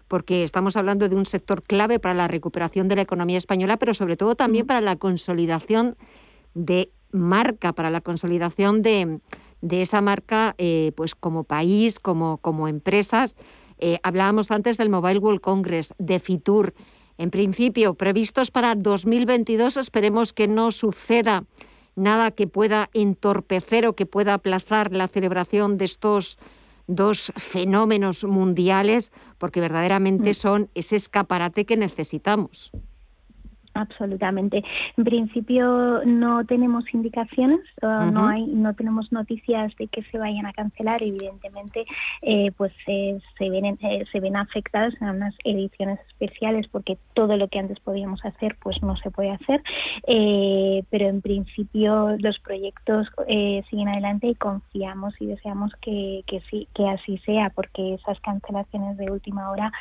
[0.07, 3.93] porque estamos hablando de un sector clave para la recuperación de la economía española, pero
[3.93, 5.97] sobre todo también para la consolidación
[6.53, 9.19] de marca, para la consolidación de,
[9.69, 13.35] esa marca eh, pues como país, como, como empresas.
[13.79, 16.73] Eh, hablábamos antes del Mobile World Congress, de Fitur,
[17.17, 19.77] en principio previstos para 2022.
[19.77, 21.45] Esperemos que no suceda
[21.95, 26.37] nada que pueda entorpecer o que pueda aplazar la celebración de estos
[26.85, 30.33] dos fenómenos mundiales, porque verdaderamente mm.
[30.33, 32.71] son ese escaparate que necesitamos.
[33.77, 34.63] Absolutamente.
[34.97, 40.53] En principio no tenemos indicaciones, no hay, no tenemos noticias de que se vayan a
[40.53, 41.03] cancelar.
[41.03, 41.85] Evidentemente,
[42.21, 47.37] eh, pues eh, se ven eh, se ven afectados en unas ediciones especiales porque todo
[47.37, 49.61] lo que antes podíamos hacer, pues no se puede hacer.
[50.89, 53.07] pero en principio los proyectos
[53.69, 58.97] siguen adelante y confiamos y deseamos que, que sí, que así sea, porque esas cancelaciones
[58.97, 59.71] de última hora,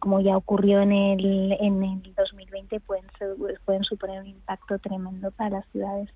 [0.00, 3.33] como ya ocurrió en el en el 2020, pueden ser
[3.64, 6.10] pueden suponer un impacto tremendo para las ciudades.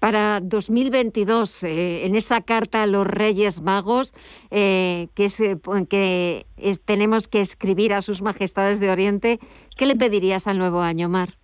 [0.00, 4.12] Para 2022, eh, en esa carta a los Reyes Magos
[4.50, 6.46] eh, que
[6.84, 9.38] tenemos que escribir a sus majestades de Oriente,
[9.76, 11.39] ¿qué le pedirías al nuevo año, Mar?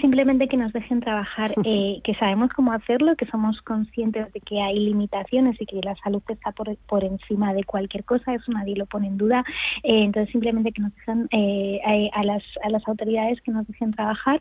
[0.00, 4.60] Simplemente que nos dejen trabajar, eh, que sabemos cómo hacerlo, que somos conscientes de que
[4.60, 8.76] hay limitaciones y que la salud está por, por encima de cualquier cosa, eso nadie
[8.76, 9.44] lo pone en duda.
[9.82, 13.92] Eh, entonces, simplemente que nos dejen eh, a, las, a las autoridades que nos dejen
[13.92, 14.40] trabajar,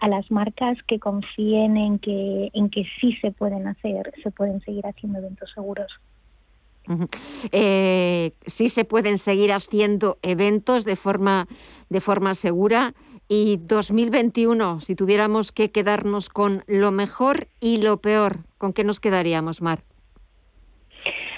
[0.00, 4.60] a las marcas que confíen en que, en que sí se pueden hacer, se pueden
[4.60, 5.90] seguir haciendo eventos seguros.
[8.46, 11.46] sí se pueden seguir haciendo eventos de forma,
[11.88, 12.94] de forma segura.
[13.34, 19.00] Y 2021, si tuviéramos que quedarnos con lo mejor y lo peor, ¿con qué nos
[19.00, 19.84] quedaríamos, Mar?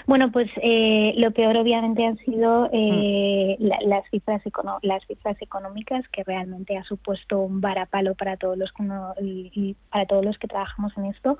[0.06, 4.42] Bueno, pues eh, lo peor obviamente han sido eh, las cifras
[4.82, 8.84] las cifras económicas que realmente ha supuesto un varapalo para todos los que
[9.22, 11.38] y, para todos los que trabajamos en esto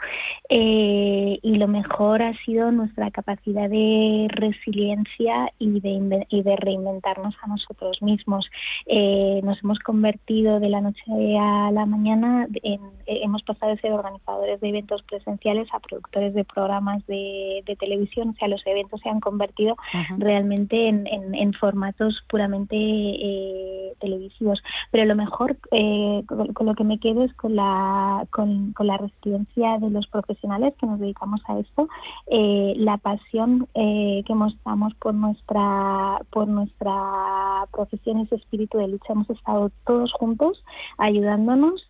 [0.48, 7.34] eh, y lo mejor ha sido nuestra capacidad de resiliencia y de, y de reinventarnos
[7.42, 8.48] a nosotros mismos.
[8.86, 11.02] nos hemos convertido de la noche
[11.38, 16.44] a la mañana en, hemos pasado de ser organizadores de eventos presenciales a productores de
[16.44, 19.76] programas de, de televisión, o sea, los eventos se han convertido
[20.18, 24.62] realmente en, formatos puramente eh, televisivos.
[24.90, 29.78] Pero lo mejor, eh, con, lo que me quedo es con la, con, la resiliencia
[29.78, 31.88] de los profesionales que nos dedicamos a esto,
[32.26, 39.12] eh, la pasión que mostramos por nuestra, por nuestra profesión, ese espíritu de lucha.
[39.12, 40.62] Hemos estado todos juntos
[40.98, 41.84] ayudándonos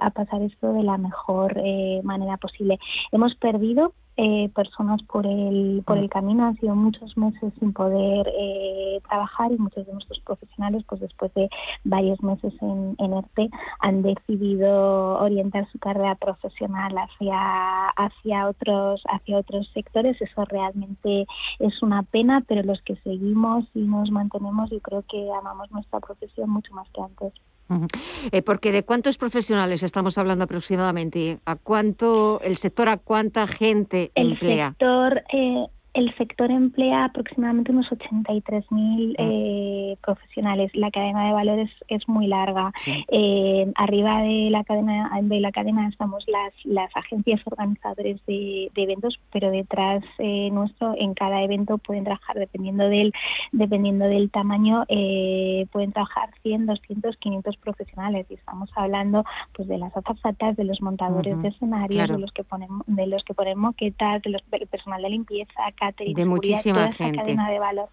[0.00, 1.54] a pasar esto de la mejor
[2.02, 2.78] manera posible.
[3.12, 6.46] Hemos perdido eh, personas por el, por el camino.
[6.46, 11.32] Han sido muchos meses sin poder eh, trabajar y muchos de nuestros profesionales, pues después
[11.34, 11.48] de
[11.84, 13.50] varios meses en, en ERTE,
[13.80, 20.20] han decidido orientar su carrera profesional hacia, hacia, otros, hacia otros sectores.
[20.20, 21.26] Eso realmente
[21.58, 26.00] es una pena, pero los que seguimos y nos mantenemos, yo creo que amamos nuestra
[26.00, 27.32] profesión mucho más que antes.
[28.30, 34.12] Eh, porque de cuántos profesionales estamos hablando aproximadamente, a cuánto el sector a cuánta gente
[34.14, 34.66] emplea.
[34.66, 39.14] El sector eh, el sector emplea aproximadamente unos 83.000 mm.
[39.16, 40.72] eh, profesionales.
[40.74, 42.72] La cadena de valores es muy larga.
[43.08, 49.18] Eh, arriba de la cadena de la cadena estamos las las agencias organizadoras de, eventos,
[49.32, 53.12] pero detrás eh, nuestro en cada evento pueden trabajar dependiendo del
[53.52, 54.84] dependiendo del tamaño
[55.70, 59.24] pueden trabajar 100, 200, 500 profesionales y estamos hablando
[59.54, 63.22] pues de las azafatas, de los montadores de escenarios, de los que ponen de los
[63.24, 65.62] que ponen moquetas, de los del personal de limpieza
[65.92, 67.24] de muchísima gente.
[67.24, 67.88] de valor.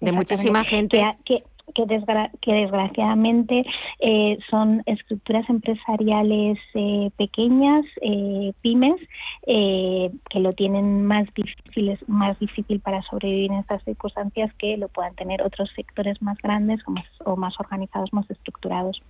[0.00, 1.02] de muchísima gente.
[1.24, 1.42] Que,
[1.74, 3.64] que, desgraciadamente
[4.00, 9.00] eh, son estructuras empresariales eh, pequeñas, eh, pymes,
[9.46, 15.14] que lo tienen más difícil, más difícil para sobrevivir en estas circunstancias que lo puedan
[15.14, 19.02] tener otros sectores más grandes o más, o más organizados, más estructurados.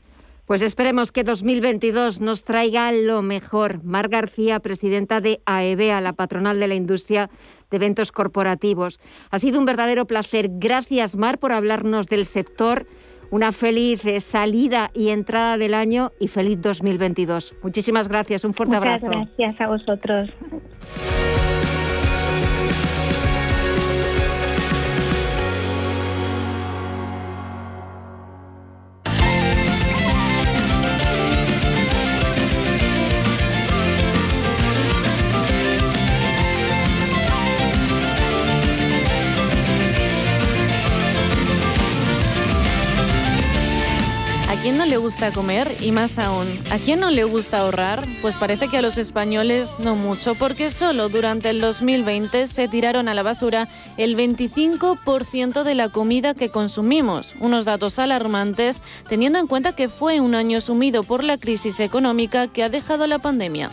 [0.51, 3.85] Pues esperemos que 2022 nos traiga lo mejor.
[3.85, 7.31] Mar García, presidenta de AEBEA, la patronal de la industria
[7.71, 8.99] de eventos corporativos.
[9.31, 10.49] Ha sido un verdadero placer.
[10.55, 12.89] Gracias, Mar, por hablarnos del sector.
[13.31, 17.55] Una feliz eh, salida y entrada del año y feliz 2022.
[17.63, 18.43] Muchísimas gracias.
[18.43, 19.07] Un fuerte abrazo.
[19.07, 20.31] Gracias a vosotros.
[44.91, 45.77] Le gusta comer?
[45.81, 48.05] Y más aún, ¿a quién no le gusta ahorrar?
[48.23, 53.07] Pues parece que a los españoles no mucho, porque solo durante el 2020 se tiraron
[53.07, 53.69] a la basura
[53.99, 57.35] el 25% de la comida que consumimos.
[57.39, 62.49] Unos datos alarmantes, teniendo en cuenta que fue un año sumido por la crisis económica
[62.49, 63.71] que ha dejado la pandemia.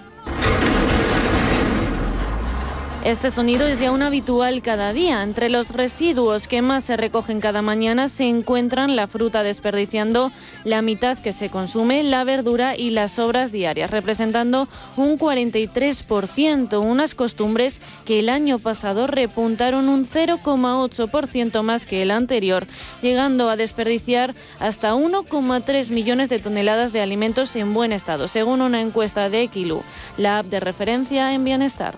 [3.03, 5.23] Este sonido es ya un habitual cada día.
[5.23, 10.31] Entre los residuos que más se recogen cada mañana se encuentran la fruta desperdiciando
[10.65, 14.67] la mitad que se consume, la verdura y las sobras diarias, representando
[14.97, 22.67] un 43%, unas costumbres que el año pasado repuntaron un 0,8% más que el anterior,
[23.01, 28.81] llegando a desperdiciar hasta 1,3 millones de toneladas de alimentos en buen estado, según una
[28.81, 29.83] encuesta de Equilu,
[30.17, 31.97] la app de referencia en bienestar.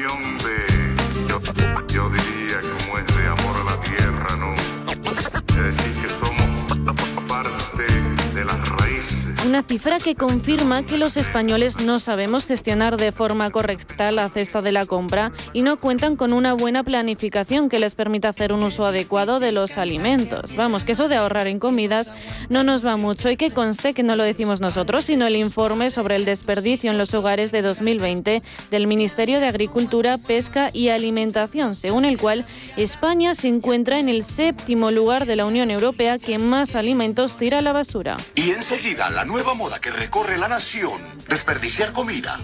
[0.00, 1.40] Yo,
[1.92, 2.29] yo diría,
[9.46, 14.60] Una cifra que confirma que los españoles no sabemos gestionar de forma correcta la cesta
[14.60, 18.62] de la compra y no cuentan con una buena planificación que les permita hacer un
[18.62, 20.54] uso adecuado de los alimentos.
[20.56, 22.12] Vamos, que eso de ahorrar en comidas
[22.50, 25.90] no nos va mucho y que conste que no lo decimos nosotros, sino el informe
[25.90, 31.74] sobre el desperdicio en los hogares de 2020 del Ministerio de Agricultura, Pesca y Alimentación,
[31.76, 32.44] según el cual
[32.76, 37.60] España se encuentra en el séptimo lugar de la Unión Europea que más alimentos tira
[37.60, 38.18] a la basura.
[38.34, 42.36] Y enseguida nueva moda que recorre la nación, desperdiciar comida.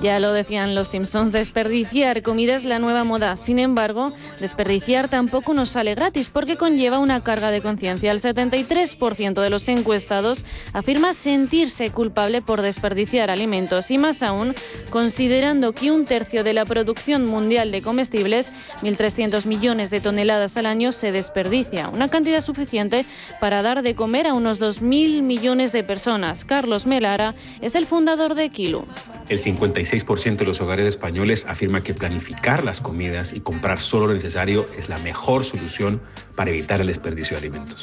[0.00, 3.34] Ya lo decían los Simpsons, desperdiciar comida es la nueva moda.
[3.34, 8.12] Sin embargo, desperdiciar tampoco nos sale gratis porque conlleva una carga de conciencia.
[8.12, 14.54] El 73% de los encuestados afirma sentirse culpable por desperdiciar alimentos y más aún
[14.90, 20.66] considerando que un tercio de la producción mundial de comestibles, 1.300 millones de toneladas al
[20.66, 21.88] año, se desperdicia.
[21.88, 23.04] Una cantidad suficiente
[23.40, 26.44] para dar de comer a unos 2.000 millones de personas.
[26.44, 28.86] Carlos Melara es el fundador de Kilo.
[29.28, 34.14] El 56% de los hogares españoles afirma que planificar las comidas y comprar solo lo
[34.14, 36.00] necesario es la mejor solución
[36.36, 37.82] para evitar el desperdicio de alimentos.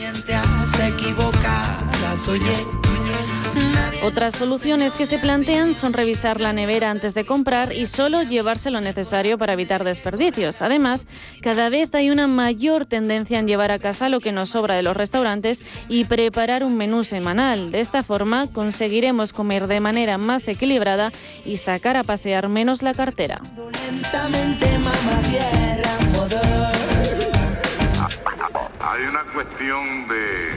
[4.05, 8.69] Otras soluciones que se plantean son revisar la nevera antes de comprar y solo llevarse
[8.69, 10.61] lo necesario para evitar desperdicios.
[10.61, 11.07] Además,
[11.41, 14.83] cada vez hay una mayor tendencia en llevar a casa lo que nos sobra de
[14.83, 17.71] los restaurantes y preparar un menú semanal.
[17.71, 21.11] De esta forma conseguiremos comer de manera más equilibrada
[21.43, 23.41] y sacar a pasear menos la cartera.
[28.79, 30.54] Hay una cuestión de,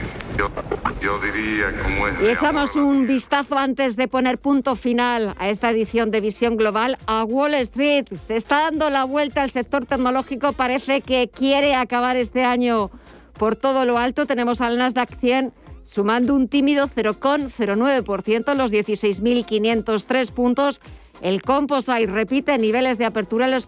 [1.01, 5.69] yo, diría, como es Y echamos un vistazo antes de poner punto final a esta
[5.69, 8.05] edición de Visión Global a Wall Street.
[8.19, 12.91] Se está dando la vuelta al sector tecnológico, parece que quiere acabar este año
[13.33, 14.25] por todo lo alto.
[14.25, 20.81] Tenemos al Nasdaq 100 sumando un tímido 0,09% los 16.503 puntos.
[21.21, 23.67] El Composite repite niveles de apertura en los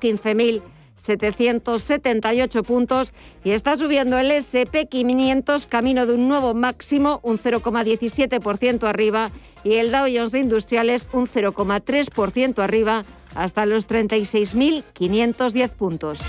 [1.01, 8.87] 15.778 puntos y está subiendo el SP 500 camino de un nuevo máximo, un 0,17%
[8.87, 9.31] arriba
[9.63, 13.03] y el Dow Jones Industriales un 0,3% arriba
[13.35, 16.21] hasta los 36.510 puntos.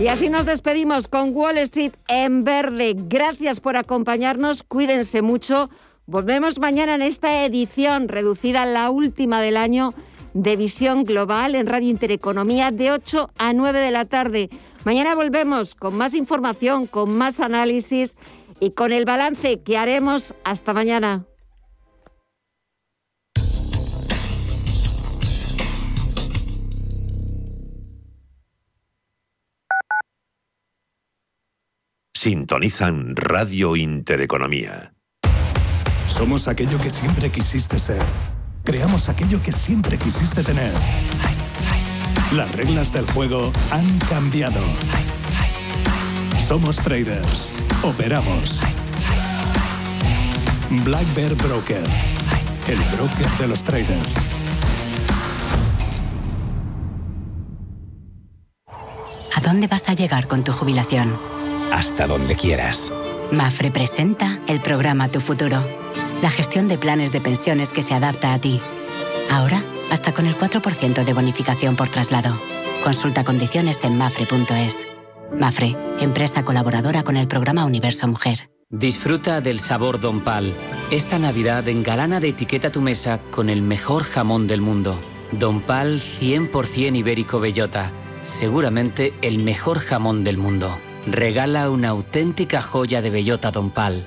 [0.00, 2.94] Y así nos despedimos con Wall Street en verde.
[2.96, 5.70] Gracias por acompañarnos, cuídense mucho.
[6.06, 9.92] Volvemos mañana en esta edición reducida, la última del año,
[10.34, 14.48] de Visión Global en Radio Intereconomía de 8 a 9 de la tarde.
[14.84, 18.16] Mañana volvemos con más información, con más análisis
[18.60, 20.34] y con el balance que haremos.
[20.44, 21.26] Hasta mañana.
[32.14, 34.92] Sintonizan Radio Intereconomía.
[36.08, 38.02] Somos aquello que siempre quisiste ser.
[38.68, 40.70] Creamos aquello que siempre quisiste tener.
[42.34, 44.60] Las reglas del juego han cambiado.
[46.38, 47.50] Somos traders.
[47.82, 48.60] Operamos.
[50.84, 51.82] Black Bear Broker.
[52.66, 54.14] El broker de los traders.
[59.34, 61.18] ¿A dónde vas a llegar con tu jubilación?
[61.72, 62.92] Hasta donde quieras.
[63.32, 65.66] Mafre presenta el programa Tu Futuro,
[66.22, 68.60] la gestión de planes de pensiones que se adapta a ti.
[69.30, 72.38] Ahora, hasta con el 4% de bonificación por traslado.
[72.82, 74.88] Consulta condiciones en mafre.es.
[75.38, 78.50] Mafre, empresa colaboradora con el programa Universo Mujer.
[78.70, 80.52] Disfruta del sabor Don Pal.
[80.90, 84.98] Esta Navidad engalana de etiqueta tu mesa con el mejor jamón del mundo.
[85.32, 87.90] Don Pal 100% ibérico bellota.
[88.24, 90.78] Seguramente el mejor jamón del mundo.
[91.06, 94.06] Regala una auténtica joya de bellota Don Pal.